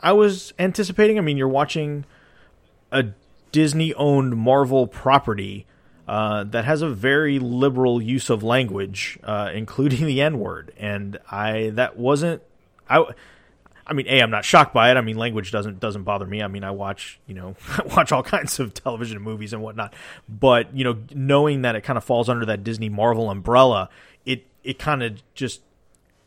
[0.00, 1.18] I was anticipating.
[1.18, 2.04] I mean, you're watching
[2.90, 3.06] a
[3.52, 5.66] Disney owned Marvel property
[6.08, 10.72] uh, that has a very liberal use of language, uh, including the N word.
[10.76, 12.42] And I, that wasn't,
[12.88, 13.04] I,
[13.90, 14.96] I mean, a, I'm not shocked by it.
[14.96, 16.42] I mean, language doesn't doesn't bother me.
[16.42, 19.62] I mean, I watch you know I watch all kinds of television and movies and
[19.62, 19.94] whatnot.
[20.28, 23.90] But you know, knowing that it kind of falls under that Disney Marvel umbrella,
[24.24, 25.62] it it kind of just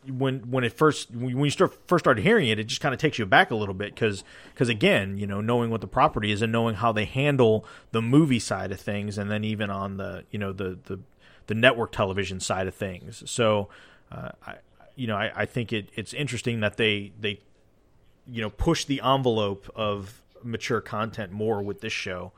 [0.08, 3.00] when when it first when you start first started hearing it, it just kind of
[3.00, 6.30] takes you back a little bit because because again, you know, knowing what the property
[6.30, 9.96] is and knowing how they handle the movie side of things, and then even on
[9.96, 11.00] the you know the the
[11.46, 13.22] the network television side of things.
[13.26, 13.68] So,
[14.10, 14.56] uh, I
[14.96, 17.40] you know I, I think it it's interesting that they they
[18.26, 22.32] you know push the envelope of mature content more with this show.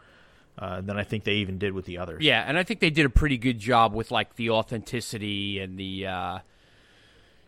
[0.59, 2.25] Uh, than I think they even did with the others.
[2.25, 5.79] Yeah, and I think they did a pretty good job with like the authenticity and
[5.79, 6.39] the uh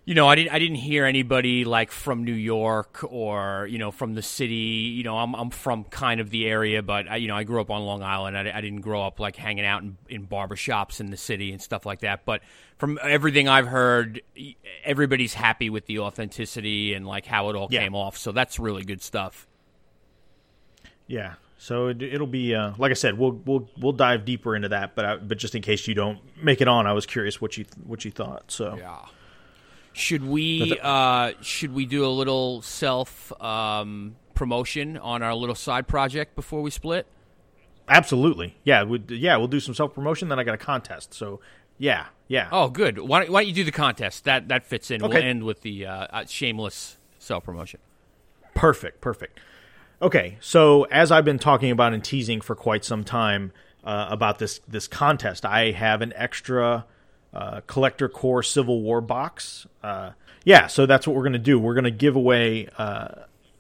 [0.09, 3.91] you know, I didn't I didn't hear anybody like from New York or, you know,
[3.91, 4.55] from the city.
[4.55, 7.61] You know, I'm I'm from kind of the area, but I, you know, I grew
[7.61, 8.35] up on Long Island.
[8.35, 11.61] I, I didn't grow up like hanging out in in barbershops in the city and
[11.61, 12.25] stuff like that.
[12.25, 12.41] But
[12.79, 14.23] from everything I've heard,
[14.83, 17.83] everybody's happy with the authenticity and like how it all Yeah.
[17.83, 18.17] came off.
[18.17, 19.47] So that's really good stuff.
[21.07, 21.35] Yeah.
[21.59, 24.95] So it, it'll be uh, like I said, we'll we'll we'll dive deeper into that.
[24.95, 27.59] But I, but just in case you don't make it on, I was curious what
[27.59, 28.51] you what you thought.
[28.51, 29.01] So Yeah.
[29.99, 35.89] Should we uh, should we do a little self um, promotion on our little side
[35.89, 37.07] project before we split?
[37.89, 38.57] Absolutely.
[38.63, 38.85] Yeah.
[38.85, 39.37] We, yeah.
[39.37, 40.29] We'll do some self promotion.
[40.29, 41.15] Then I got a contest.
[41.15, 41.41] So
[41.79, 42.07] yeah.
[42.29, 42.49] Yeah.
[42.53, 42.99] Oh, good.
[42.99, 44.25] Why don't, why don't you do the contest?
[44.25, 45.03] That that fits in.
[45.03, 47.81] We'll end with the uh, uh, shameless self promotion.
[48.55, 49.41] Perfect, perfect.
[50.01, 54.39] Okay, so as I've been talking about and teasing for quite some time uh, about
[54.39, 56.85] this this contest, I have an extra
[57.33, 59.67] uh, Collector Corps Civil War box.
[59.83, 60.13] Uh,
[60.45, 61.59] yeah, so that's what we're going to do.
[61.59, 63.09] We're going to give away uh,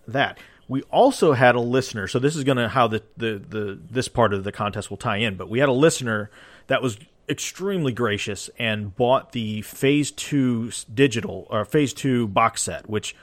[0.06, 0.38] that.
[0.68, 4.08] We also had a listener, so this is going to how the, the the this
[4.08, 5.36] part of the contest will tie in.
[5.36, 6.30] But we had a listener
[6.66, 6.98] that was
[7.28, 13.16] extremely gracious and bought the Phase Two digital or Phase Two box set, which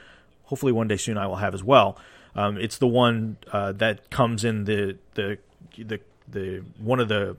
[0.46, 1.98] hopefully one day soon I will have as well.
[2.36, 5.38] Um, it's the one uh, that comes in the the
[5.78, 7.38] the the one of the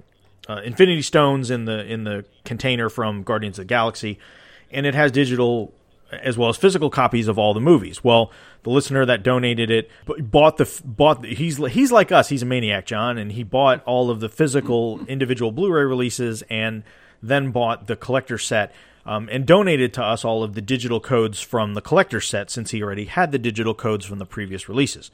[0.49, 4.19] uh, Infinity Stones in the in the container from Guardians of the Galaxy,
[4.71, 5.73] and it has digital
[6.13, 8.05] as well as physical copies of all the movies.
[8.05, 8.31] Well,
[8.63, 12.29] the listener that donated it bought the bought the, he's he's like us.
[12.29, 16.83] He's a maniac, John, and he bought all of the physical individual Blu-ray releases and
[17.23, 18.73] then bought the collector set
[19.05, 22.71] um, and donated to us all of the digital codes from the collector set since
[22.71, 25.11] he already had the digital codes from the previous releases.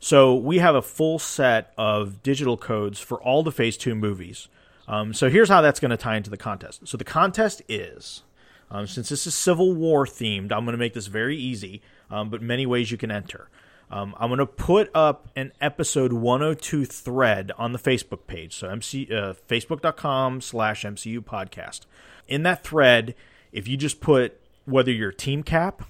[0.00, 4.48] So we have a full set of digital codes for all the Phase 2 movies.
[4.86, 6.86] Um, so here's how that's going to tie into the contest.
[6.86, 8.22] So the contest is,
[8.70, 12.30] um, since this is Civil War themed, I'm going to make this very easy, um,
[12.30, 13.48] but many ways you can enter.
[13.90, 18.56] Um, I'm going to put up an episode 102 thread on the Facebook page.
[18.56, 21.82] So MC, uh, facebook.com slash MCU podcast.
[22.26, 23.14] In that thread,
[23.52, 25.86] if you just put whether you're Team Cap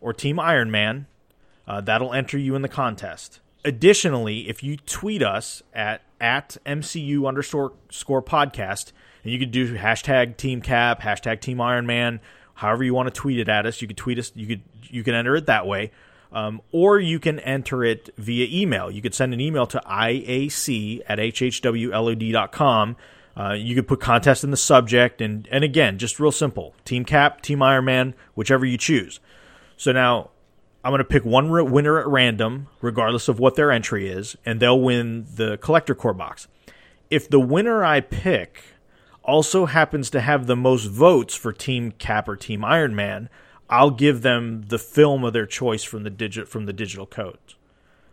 [0.00, 1.06] or Team Iron Man,
[1.68, 3.40] uh, that'll enter you in the contest.
[3.66, 8.92] Additionally, if you tweet us at at MCU underscore score podcast,
[9.24, 12.20] and you could do hashtag Team Cap, hashtag Team Iron Man,
[12.54, 13.82] however you want to tweet it at us.
[13.82, 14.30] You could tweet us.
[14.36, 15.90] You could you can enter it that way,
[16.32, 18.88] um, or you can enter it via email.
[18.88, 22.96] You could send an email to iac at hhwlod.com.
[23.36, 27.04] Uh, you could put contest in the subject, and and again, just real simple: Team
[27.04, 29.18] Cap, Team Iron Man, whichever you choose.
[29.76, 30.30] So now
[30.86, 34.60] I'm going to pick one winner at random, regardless of what their entry is, and
[34.60, 36.46] they'll win the Collector Corps box.
[37.10, 38.62] If the winner I pick
[39.24, 43.28] also happens to have the most votes for Team Cap or Team Iron Man,
[43.68, 47.56] I'll give them the film of their choice from the digit from the digital codes.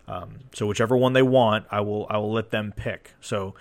[0.07, 3.13] Um, so whichever one they want, I will I will let them pick.
[3.21, 3.53] So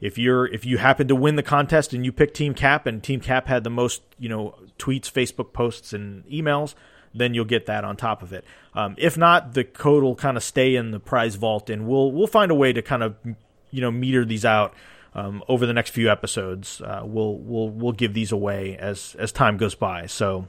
[0.00, 3.00] if you're if you happen to win the contest and you pick Team Cap and
[3.00, 6.74] Team Cap had the most you know tweets, Facebook posts, and emails,
[7.16, 8.44] then you'll get that on top of it.
[8.74, 12.12] Um, if not, the code will kind of stay in the prize vault, and we'll
[12.12, 13.16] we'll find a way to kind of
[13.70, 14.74] you know meter these out
[15.14, 16.80] um, over the next few episodes.
[16.80, 20.06] Uh, we'll we'll we'll give these away as as time goes by.
[20.06, 20.48] So.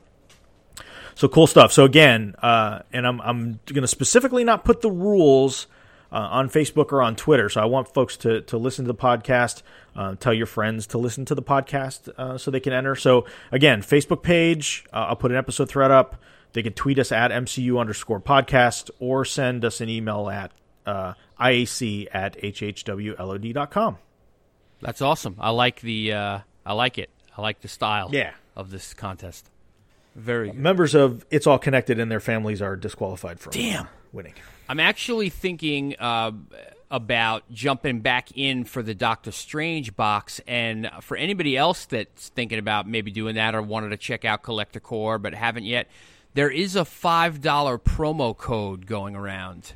[1.16, 1.72] So cool stuff.
[1.72, 5.66] So again, uh, and I'm I'm going to specifically not put the rules
[6.12, 7.50] uh, on Facebook or on Twitter.
[7.50, 9.62] So I want folks to to listen to the podcast.
[9.96, 12.96] Uh, tell your friends to listen to the podcast uh, so they can enter.
[12.96, 14.86] So again, Facebook page.
[14.94, 16.22] Uh, I'll put an episode thread up.
[16.58, 20.52] They can tweet us at MCU underscore podcast or send us an email at
[20.88, 23.98] uh, IAC at HHWLOD.com.
[24.82, 25.36] That's awesome.
[25.40, 27.12] I like the uh, I like it.
[27.38, 28.32] I like the style Yeah.
[28.56, 29.52] of this contest.
[30.16, 30.58] Very good.
[30.58, 33.88] Members of It's All Connected and their families are disqualified from Damn.
[34.12, 34.34] winning.
[34.68, 36.32] I'm actually thinking uh,
[36.90, 42.58] about jumping back in for the Doctor Strange box, and for anybody else that's thinking
[42.58, 45.88] about maybe doing that or wanted to check out Collector Corps but haven't yet,
[46.34, 49.74] there is a five dollar promo code going around.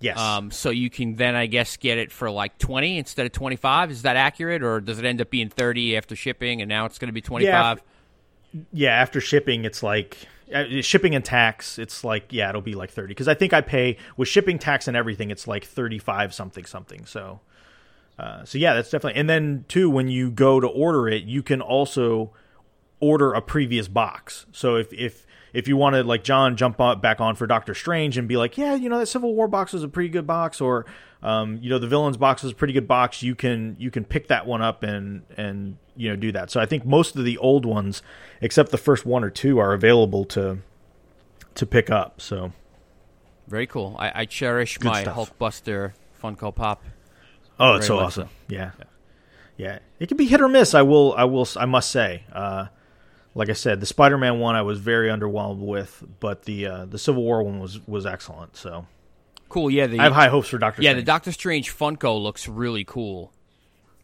[0.00, 0.18] Yes.
[0.18, 3.56] Um, so you can then, I guess, get it for like twenty instead of twenty
[3.56, 3.90] five.
[3.90, 6.98] Is that accurate, or does it end up being thirty after shipping, and now it's
[6.98, 7.82] going to be twenty five?
[8.72, 10.16] yeah, after shipping, it's like
[10.54, 11.78] uh, shipping and tax.
[11.78, 14.88] It's like yeah, it'll be like thirty because I think I pay with shipping, tax,
[14.88, 15.30] and everything.
[15.30, 17.06] It's like thirty five something something.
[17.06, 17.40] So,
[18.18, 19.20] uh, so yeah, that's definitely.
[19.20, 22.32] And then too, when you go to order it, you can also
[22.98, 24.46] order a previous box.
[24.52, 27.74] So if if if you want to like John jump on, back on for Doctor
[27.74, 30.26] Strange and be like, yeah, you know that Civil War box is a pretty good
[30.26, 30.86] box, or
[31.22, 34.04] um, you know the villains box is a pretty good box, you can you can
[34.04, 36.50] pick that one up and and you know do that.
[36.50, 38.02] So I think most of the old ones,
[38.40, 40.58] except the first one or two, are available to
[41.54, 42.20] to pick up.
[42.20, 42.52] So
[43.48, 43.96] Very cool.
[43.98, 45.16] I, I cherish Good my stuff.
[45.38, 45.92] Hulkbuster
[46.22, 46.82] Funko Pop.
[47.58, 48.28] oh, it's so awesome.
[48.48, 48.70] Yeah.
[49.56, 50.74] yeah, It can be hit or miss.
[50.74, 51.14] I will.
[51.14, 51.46] I will.
[51.56, 52.24] I must say.
[52.32, 52.66] Uh,
[53.34, 56.98] like I said, the Spider-Man one I was very underwhelmed with, but the uh, the
[56.98, 58.56] Civil War one was was excellent.
[58.56, 58.86] So
[59.48, 59.70] Cool.
[59.70, 59.86] Yeah.
[59.86, 60.82] The, I have high hopes for Doctor.
[60.82, 63.32] yeah, the Doctor Strange Funko looks really cool.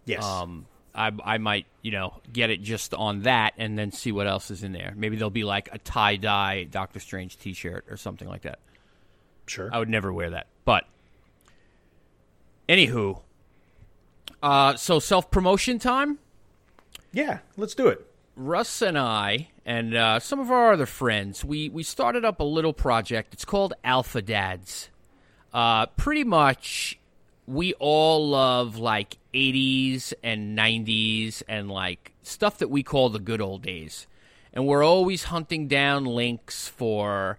[0.04, 0.24] Yes.
[0.24, 4.26] Um, I I might you know get it just on that and then see what
[4.26, 4.92] else is in there.
[4.96, 8.58] Maybe there'll be like a tie dye Doctor Strange T-shirt or something like that.
[9.46, 9.68] sure.
[9.72, 10.84] I would never wear that, but
[12.68, 13.20] anywho,
[14.42, 16.18] Uh, so self promotion time.
[17.12, 18.04] Yeah, let's do it.
[18.36, 22.44] Russ and I and uh, some of our other friends, we we started up a
[22.44, 23.32] little project.
[23.32, 24.90] It's called Alpha Dads.
[25.54, 26.98] Uh, pretty much,
[27.46, 33.40] we all love like 80s and 90s and like stuff that we call the good
[33.40, 34.06] old days.
[34.52, 37.38] And we're always hunting down links for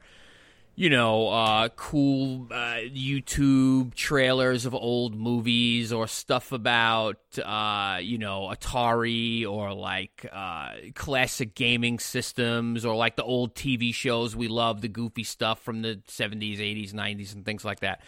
[0.80, 8.20] you know, uh, cool uh, YouTube trailers of old movies or stuff about, uh, you
[8.20, 14.48] know, Atari or like uh, classic gaming systems or like the old TV shows we
[14.48, 18.04] love, the goofy stuff from the 70s, 80s, 90s, and things like that.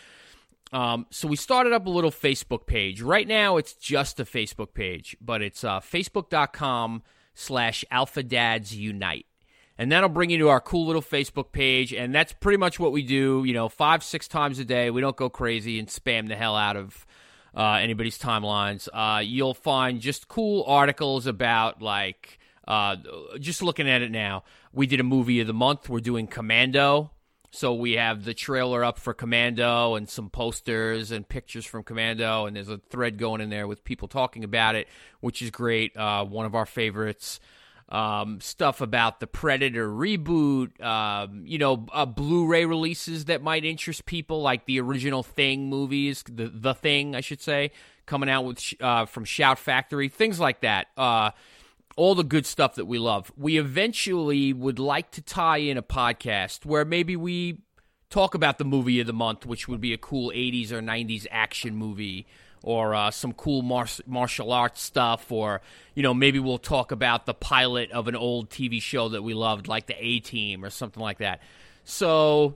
[0.71, 3.01] Um, so we started up a little Facebook page.
[3.01, 7.01] Right now, it's just a Facebook page, but it's uh, facebook.com
[7.33, 9.25] slash alpha dads unite
[9.79, 11.93] and that'll bring you to our cool little Facebook page.
[11.93, 14.91] And that's pretty much what we do, you know, five, six times a day.
[14.91, 17.07] We don't go crazy and spam the hell out of
[17.55, 18.89] uh, anybody's timelines.
[18.93, 22.97] Uh, you'll find just cool articles about, like, uh,
[23.39, 24.43] just looking at it now.
[24.73, 25.87] We did a movie of the month.
[25.87, 27.11] We're doing Commando.
[27.51, 32.45] So we have the trailer up for Commando and some posters and pictures from Commando,
[32.45, 34.87] and there's a thread going in there with people talking about it,
[35.21, 35.95] which is great.
[35.95, 37.39] Uh, one of our favorites
[37.89, 44.05] um, stuff about the Predator reboot, um, you know, uh, Blu-ray releases that might interest
[44.05, 47.71] people, like the original Thing movies, the the Thing, I should say,
[48.05, 50.87] coming out with uh, from Shout Factory, things like that.
[50.95, 51.31] Uh,
[51.95, 53.31] all the good stuff that we love.
[53.35, 57.57] We eventually would like to tie in a podcast where maybe we
[58.09, 61.27] talk about the movie of the month, which would be a cool 80s or 90s
[61.29, 62.25] action movie
[62.63, 65.61] or uh, some cool mar- martial arts stuff, or
[65.95, 69.33] you know maybe we'll talk about the pilot of an old TV show that we
[69.33, 71.41] loved, like the A Team or something like that.
[71.83, 72.55] So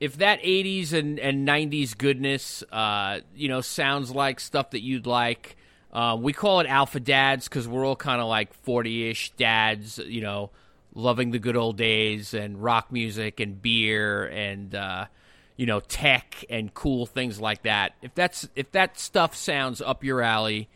[0.00, 5.06] if that 80s and, and 90s goodness, uh, you know, sounds like stuff that you'd
[5.06, 5.56] like,
[5.92, 9.98] uh, we call it Alpha Dads because we're all kind of like 40 ish dads,
[9.98, 10.50] you know,
[10.94, 15.06] loving the good old days and rock music and beer and, uh,
[15.58, 17.92] you know, tech and cool things like that.
[18.00, 20.68] If that's if that stuff sounds up your alley,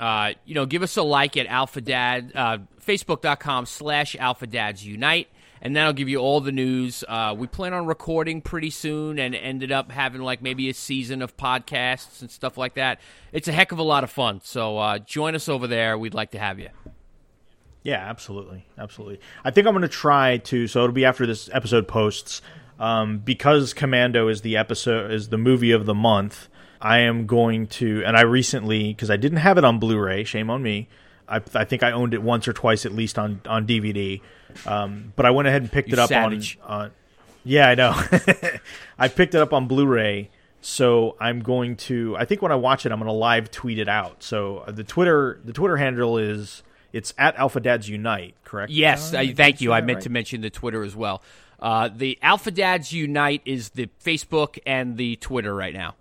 [0.00, 4.84] uh, you know, give us a like at Alpha Dad, uh, Facebook.com slash Alpha Dads
[4.86, 5.28] Unite,
[5.60, 7.04] and that'll give you all the news.
[7.06, 11.20] Uh, we plan on recording pretty soon and ended up having like maybe a season
[11.20, 13.00] of podcasts and stuff like that.
[13.32, 14.40] It's a heck of a lot of fun.
[14.42, 15.98] So uh, join us over there.
[15.98, 16.70] We'd like to have you.
[17.82, 18.64] Yeah, absolutely.
[18.78, 19.20] Absolutely.
[19.44, 22.40] I think I'm going to try to, so it'll be after this episode posts
[22.78, 26.48] um, because Commando is the episode is the movie of the month.
[26.80, 30.24] I am going to, and I recently because I didn't have it on Blu-ray.
[30.24, 30.88] Shame on me.
[31.28, 34.20] I, I, think I owned it once or twice at least on on DVD.
[34.64, 36.58] Um, but I went ahead and picked you it up savage.
[36.62, 36.82] on.
[36.82, 36.90] on
[37.44, 37.94] yeah, I know.
[38.98, 42.16] I picked it up on Blu-ray, so I'm going to.
[42.18, 44.22] I think when I watch it, I'm going to live tweet it out.
[44.22, 46.62] So uh, the Twitter the Twitter handle is
[46.92, 48.34] it's at Alpha Dads Unite.
[48.44, 48.70] Correct?
[48.72, 49.72] Yes, uh, I, thank you.
[49.72, 50.02] I meant right?
[50.04, 51.22] to mention the Twitter as well.
[51.58, 55.94] Uh, the Alpha Dads Unite is the Facebook and the Twitter right now.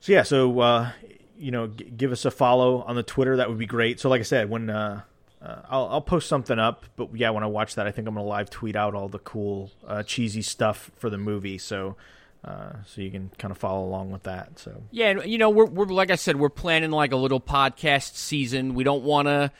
[0.00, 0.90] So yeah, so uh,
[1.38, 3.36] you know, g- give us a follow on the Twitter.
[3.36, 4.00] That would be great.
[4.00, 5.02] So like I said, when uh,
[5.40, 8.14] uh, I'll, I'll post something up, but yeah, when I watch that, I think I'm
[8.14, 11.58] gonna live tweet out all the cool uh, cheesy stuff for the movie.
[11.58, 11.96] So.
[12.44, 14.58] Uh, so you can kind of follow along with that.
[14.58, 17.40] So yeah, and you know, we're, we're like I said, we're planning like a little
[17.40, 18.74] podcast season.
[18.74, 19.52] We don't want to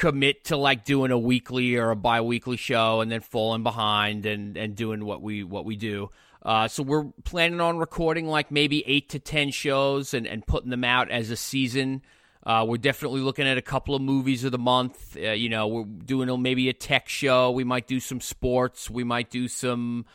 [0.00, 4.56] commit to like doing a weekly or a bi-weekly show and then falling behind and
[4.56, 6.10] and doing what we what we do.
[6.42, 10.70] Uh, so we're planning on recording like maybe eight to ten shows and, and putting
[10.70, 12.00] them out as a season.
[12.46, 15.18] Uh, we're definitely looking at a couple of movies of the month.
[15.18, 17.50] Uh, you know we're doing maybe a tech show.
[17.50, 18.88] We might do some sports.
[18.88, 20.06] We might do some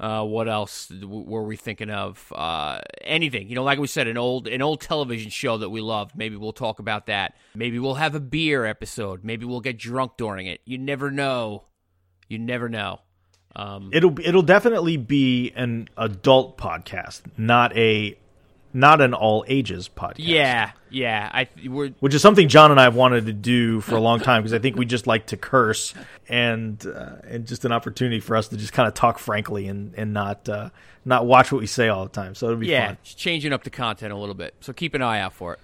[0.00, 2.32] uh, what else were we thinking of?
[2.34, 5.80] Uh, anything, you know, like we said, an old an old television show that we
[5.80, 6.12] love.
[6.16, 7.36] Maybe we'll talk about that.
[7.54, 9.24] Maybe we'll have a beer episode.
[9.24, 10.60] Maybe we'll get drunk during it.
[10.64, 11.64] You never know.
[12.28, 13.00] You never know.
[13.56, 18.18] Um, it'll it'll definitely be an adult podcast, not a
[18.74, 20.16] not an all ages podcast.
[20.18, 21.30] Yeah, yeah.
[21.32, 24.18] I we're which is something John and I have wanted to do for a long
[24.20, 25.94] time because I think we just like to curse
[26.28, 29.94] and uh, and just an opportunity for us to just kind of talk frankly and
[29.96, 30.70] and not uh,
[31.04, 32.34] not watch what we say all the time.
[32.34, 32.98] So it'll be yeah, fun.
[33.04, 34.54] changing up the content a little bit.
[34.60, 35.60] So keep an eye out for it.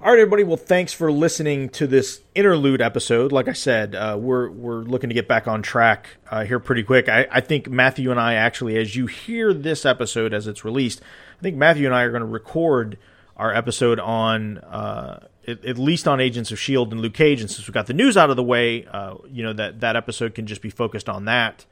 [0.00, 0.44] All right, everybody.
[0.44, 3.32] Well, thanks for listening to this interlude episode.
[3.32, 6.84] Like I said, uh, we're we're looking to get back on track uh, here pretty
[6.84, 7.08] quick.
[7.08, 11.02] I, I think Matthew and I actually, as you hear this episode as it's released,
[11.38, 12.98] I think Matthew and I are going to record
[13.36, 17.40] our episode on uh, at, at, least on Agents of Shield and Luke Cage.
[17.40, 19.94] And since we got the news out of the way, uh, you know that that
[19.94, 21.64] episode can just be focused on that.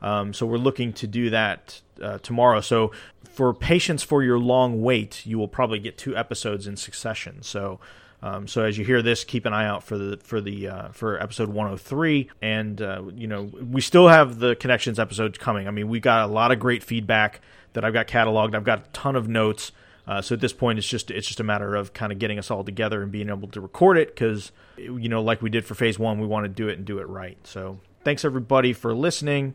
[0.00, 2.62] Um, so we're looking to do that uh, tomorrow.
[2.62, 2.92] So
[3.24, 7.42] for patience for your long wait, you will probably get two episodes in succession.
[7.42, 7.80] So
[8.22, 10.88] Um, so as you hear this, keep an eye out for the for the uh,
[10.92, 15.66] for episode 103, and uh, you know we still have the connections episodes coming.
[15.66, 17.40] I mean, we got a lot of great feedback
[17.72, 18.54] that I've got cataloged.
[18.54, 19.72] I've got a ton of notes.
[20.06, 22.38] Uh, so at this point, it's just it's just a matter of kind of getting
[22.38, 25.64] us all together and being able to record it because you know, like we did
[25.64, 27.38] for phase one, we want to do it and do it right.
[27.44, 29.54] So thanks everybody for listening.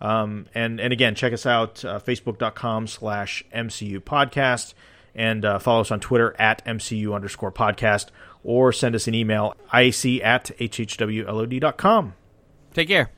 [0.00, 4.74] Um, and and again, check us out uh, facebook.com slash MCU podcast
[5.14, 8.08] and uh, follow us on Twitter at MCU underscore podcast
[8.44, 12.14] or send us an email, ic at HHWLOD.com.
[12.74, 13.15] Take care.